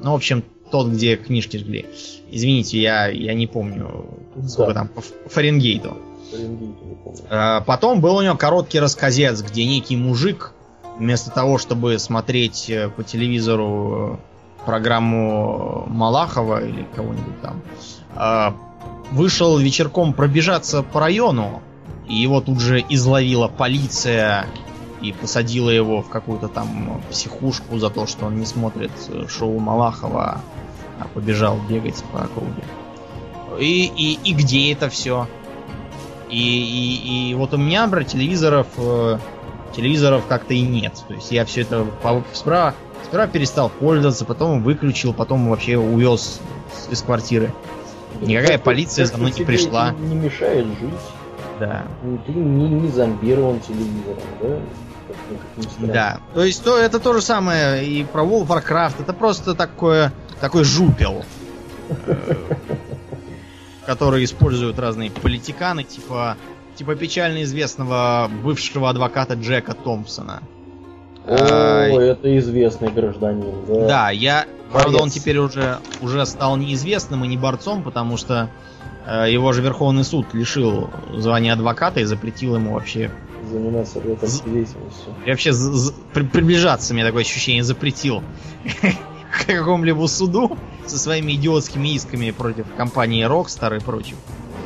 [0.02, 1.86] ну, в общем, тот, где книжки жгли.
[2.30, 4.06] Извините, я, я не помню,
[4.48, 4.80] сколько Да.
[4.80, 5.96] там по Фаренгейту.
[6.32, 7.20] Фаренгейт, не помню.
[7.30, 10.52] Э, Потом был у него короткий рассказец, где некий мужик,
[10.98, 14.18] вместо того, чтобы смотреть по телевизору
[14.64, 17.62] программу Малахова или кого-нибудь там,
[19.12, 21.62] вышел вечерком пробежаться по району,
[22.08, 24.46] и его тут же изловила полиция
[25.02, 29.58] и посадила его в какую-то там психушку за то, что он не смотрит э, шоу
[29.58, 30.40] Малахова,
[30.98, 32.64] а побежал бегать по округе.
[33.58, 35.28] И, и, и где это все?
[36.28, 39.18] И, и, и вот у меня, например, телевизоров, э,
[39.74, 40.94] телевизоров как-то и нет.
[41.06, 42.74] То есть я все это по- сперва,
[43.04, 46.40] сперва перестал пользоваться, потом выключил, потом вообще увез
[46.90, 47.52] из квартиры.
[48.20, 49.93] Никакая полиция за мной не пришла.
[49.93, 50.94] Не, мешает жить.
[51.60, 51.84] Да.
[52.02, 54.59] Ну, Ты не, не зомбирован телевизором, да?
[55.80, 56.20] Да.
[56.34, 58.94] То есть то, это то же самое и про World of Warcraft.
[59.01, 61.24] Это просто такое, такой жупел.
[62.06, 62.34] э,
[63.86, 66.36] Который используют разные политиканы, типа,
[66.74, 70.43] типа печально известного бывшего адвоката Джека Томпсона.
[71.26, 73.86] О, А, это известный гражданин, да.
[73.86, 74.46] Да, я.
[74.72, 75.14] Правда, он Борец.
[75.14, 78.50] теперь уже, уже стал неизвестным и не борцом, потому что
[79.06, 83.10] э, его же Верховный суд лишил звания адвоката и запретил ему вообще.
[83.50, 85.14] Заниматься З- деятельностью.
[85.24, 85.52] и вообще
[86.12, 88.22] при- приближаться, мне такое ощущение, запретил
[89.32, 94.16] к какому-либо суду со своими идиотскими исками против компании Rockstar и прочих.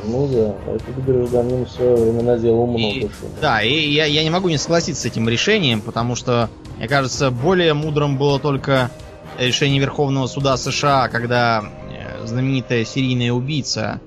[0.03, 3.31] Ну да, этот гражданин в свое время наделал много И- шума.
[3.41, 7.29] Да, и я, я не могу не согласиться с этим решением, потому что, мне кажется,
[7.31, 8.89] более мудрым было только
[9.37, 14.01] решение Верховного суда США, когда э, знаменитая серийная убийца,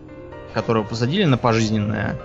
[0.52, 2.18] которую посадили на пожизненное,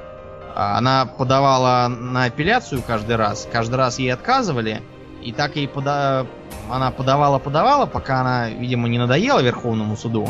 [0.55, 4.81] а, она подавала на апелляцию каждый раз, каждый раз ей отказывали,
[5.23, 6.25] и так ей пода...
[6.69, 10.29] она подавала-подавала, пока она, видимо, не надоела Верховному суду,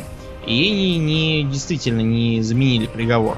[0.49, 3.37] и ей не, не- действительно не заменили приговор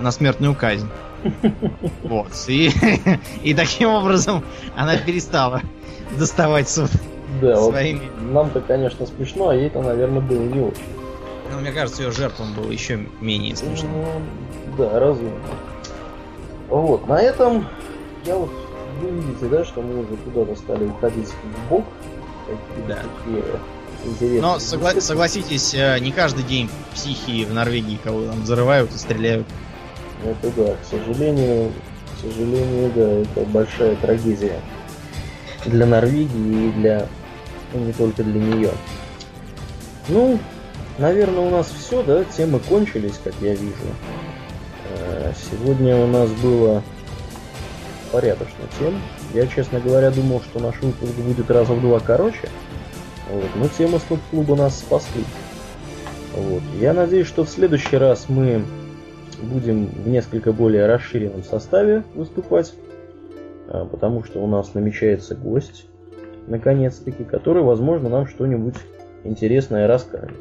[0.00, 0.88] на смертную казнь.
[2.04, 2.28] Вот.
[2.46, 2.70] И,
[3.42, 4.44] и таким образом
[4.76, 5.62] она перестала
[6.16, 6.90] доставать суд
[7.42, 8.02] Да, вот своими.
[8.20, 10.82] нам-то, конечно, смешно, а ей-то, наверное, было не очень.
[11.52, 13.88] Но мне кажется, ее жертвам было еще менее смешно.
[13.90, 15.32] Ну, да, разумно.
[16.68, 17.66] Вот, на этом
[18.24, 18.50] я вот
[19.00, 21.84] вы видите, да, что мы уже куда-то стали уходить в бок.
[22.46, 22.94] Такие, Да.
[22.96, 23.44] такие
[24.04, 24.40] интересные.
[24.42, 29.46] Но согла- согласитесь, э, не каждый день психи в Норвегии кого там взрывают и стреляют.
[30.24, 31.72] Это да, к сожалению,
[32.16, 34.60] к сожалению, да, это большая трагедия
[35.66, 37.06] для Норвегии и для,
[37.72, 38.70] ну, не только для нее.
[40.08, 40.38] Ну,
[40.98, 43.74] наверное, у нас все, да, темы кончились, как я вижу.
[44.90, 46.82] Э, Сегодня у нас было
[48.10, 49.00] порядочно тем.
[49.34, 52.48] Я, честно говоря, думал, что наш выпуск будет раза в два короче.
[53.30, 53.44] Вот.
[53.56, 55.24] Но темы стоп-клуба нас спасли.
[56.34, 56.62] Вот.
[56.80, 58.62] Я надеюсь, что в следующий раз мы
[59.42, 62.74] будем в несколько более расширенном составе выступать,
[63.68, 65.86] а, потому что у нас намечается гость,
[66.46, 68.76] наконец-таки, который, возможно, нам что-нибудь
[69.24, 70.38] интересное расскажет.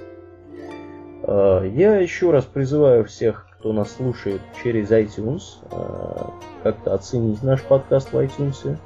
[1.24, 5.42] А, Я еще раз призываю всех, кто нас слушает через iTunes,
[5.72, 6.32] а,
[6.64, 8.78] как-то оценить наш подкаст в iTunes,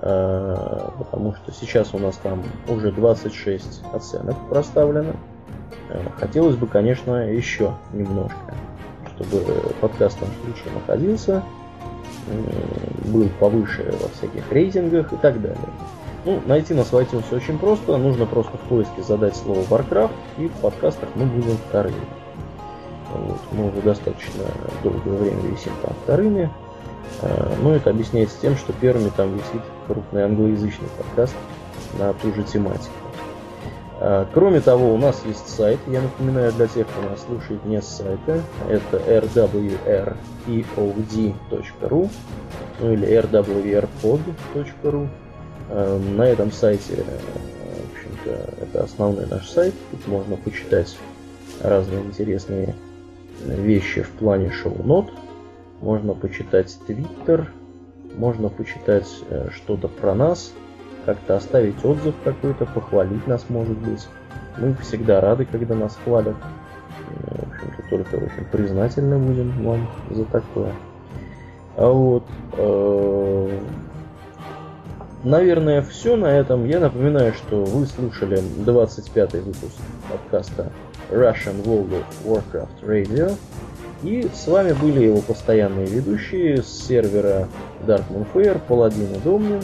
[0.00, 5.12] потому что сейчас у нас там уже 26 оценок проставлено.
[5.90, 8.54] Э, хотелось бы, конечно, еще немножко,
[9.14, 9.44] чтобы
[9.80, 11.42] подкаст там лучше находился,
[13.04, 15.58] был повыше во всяких рейтингах и так далее.
[16.24, 17.96] Ну, найти нас в iTunes очень просто.
[17.96, 21.96] Нужно просто в поиске задать слово Warcraft, и в подкастах мы будем вторыми.
[23.12, 24.44] Вот, мы уже достаточно
[24.82, 26.50] долгое время висим там вторыми.
[27.22, 29.62] А, но это объясняется тем, что первыми там висит
[29.92, 31.34] крупный англоязычный подкаст
[31.98, 32.94] на ту же тематику.
[33.98, 37.82] А, кроме того, у нас есть сайт, я напоминаю для тех, кто нас слушает не
[37.82, 40.10] с сайта, это rwreod.ru
[42.80, 45.08] ну или rwrpod.ru
[45.70, 48.30] Эм, на этом сайте, э, в общем-то,
[48.60, 49.72] это основной наш сайт.
[49.92, 50.98] Тут можно почитать
[51.62, 52.74] разные интересные
[53.44, 55.12] вещи в плане шоу-нот.
[55.80, 57.52] Можно почитать Твиттер,
[58.20, 60.52] можно почитать э, что-то про нас,
[61.06, 64.06] как-то оставить отзыв какой-то, похвалить нас, может быть.
[64.58, 66.36] Мы всегда рады, когда нас хвалят.
[66.36, 70.72] Э, в общем-то, только очень признательны будем вам за такое.
[71.76, 72.24] А вот
[75.22, 76.64] Наверное, все на этом.
[76.64, 79.76] Я напоминаю, что вы слушали 25-й выпуск
[80.10, 80.72] подкаста
[81.10, 83.36] Russian World of Warcraft Radio.
[84.02, 87.48] И с вами были его постоянные ведущие с сервера
[87.86, 89.62] Darkman Fair, Паладин и Домнин.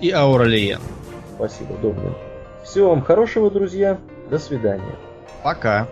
[0.00, 0.80] И Ауралиен.
[1.36, 2.14] Спасибо, Домнин.
[2.64, 3.98] Всего вам хорошего, друзья.
[4.30, 4.96] До свидания.
[5.42, 5.86] Пока.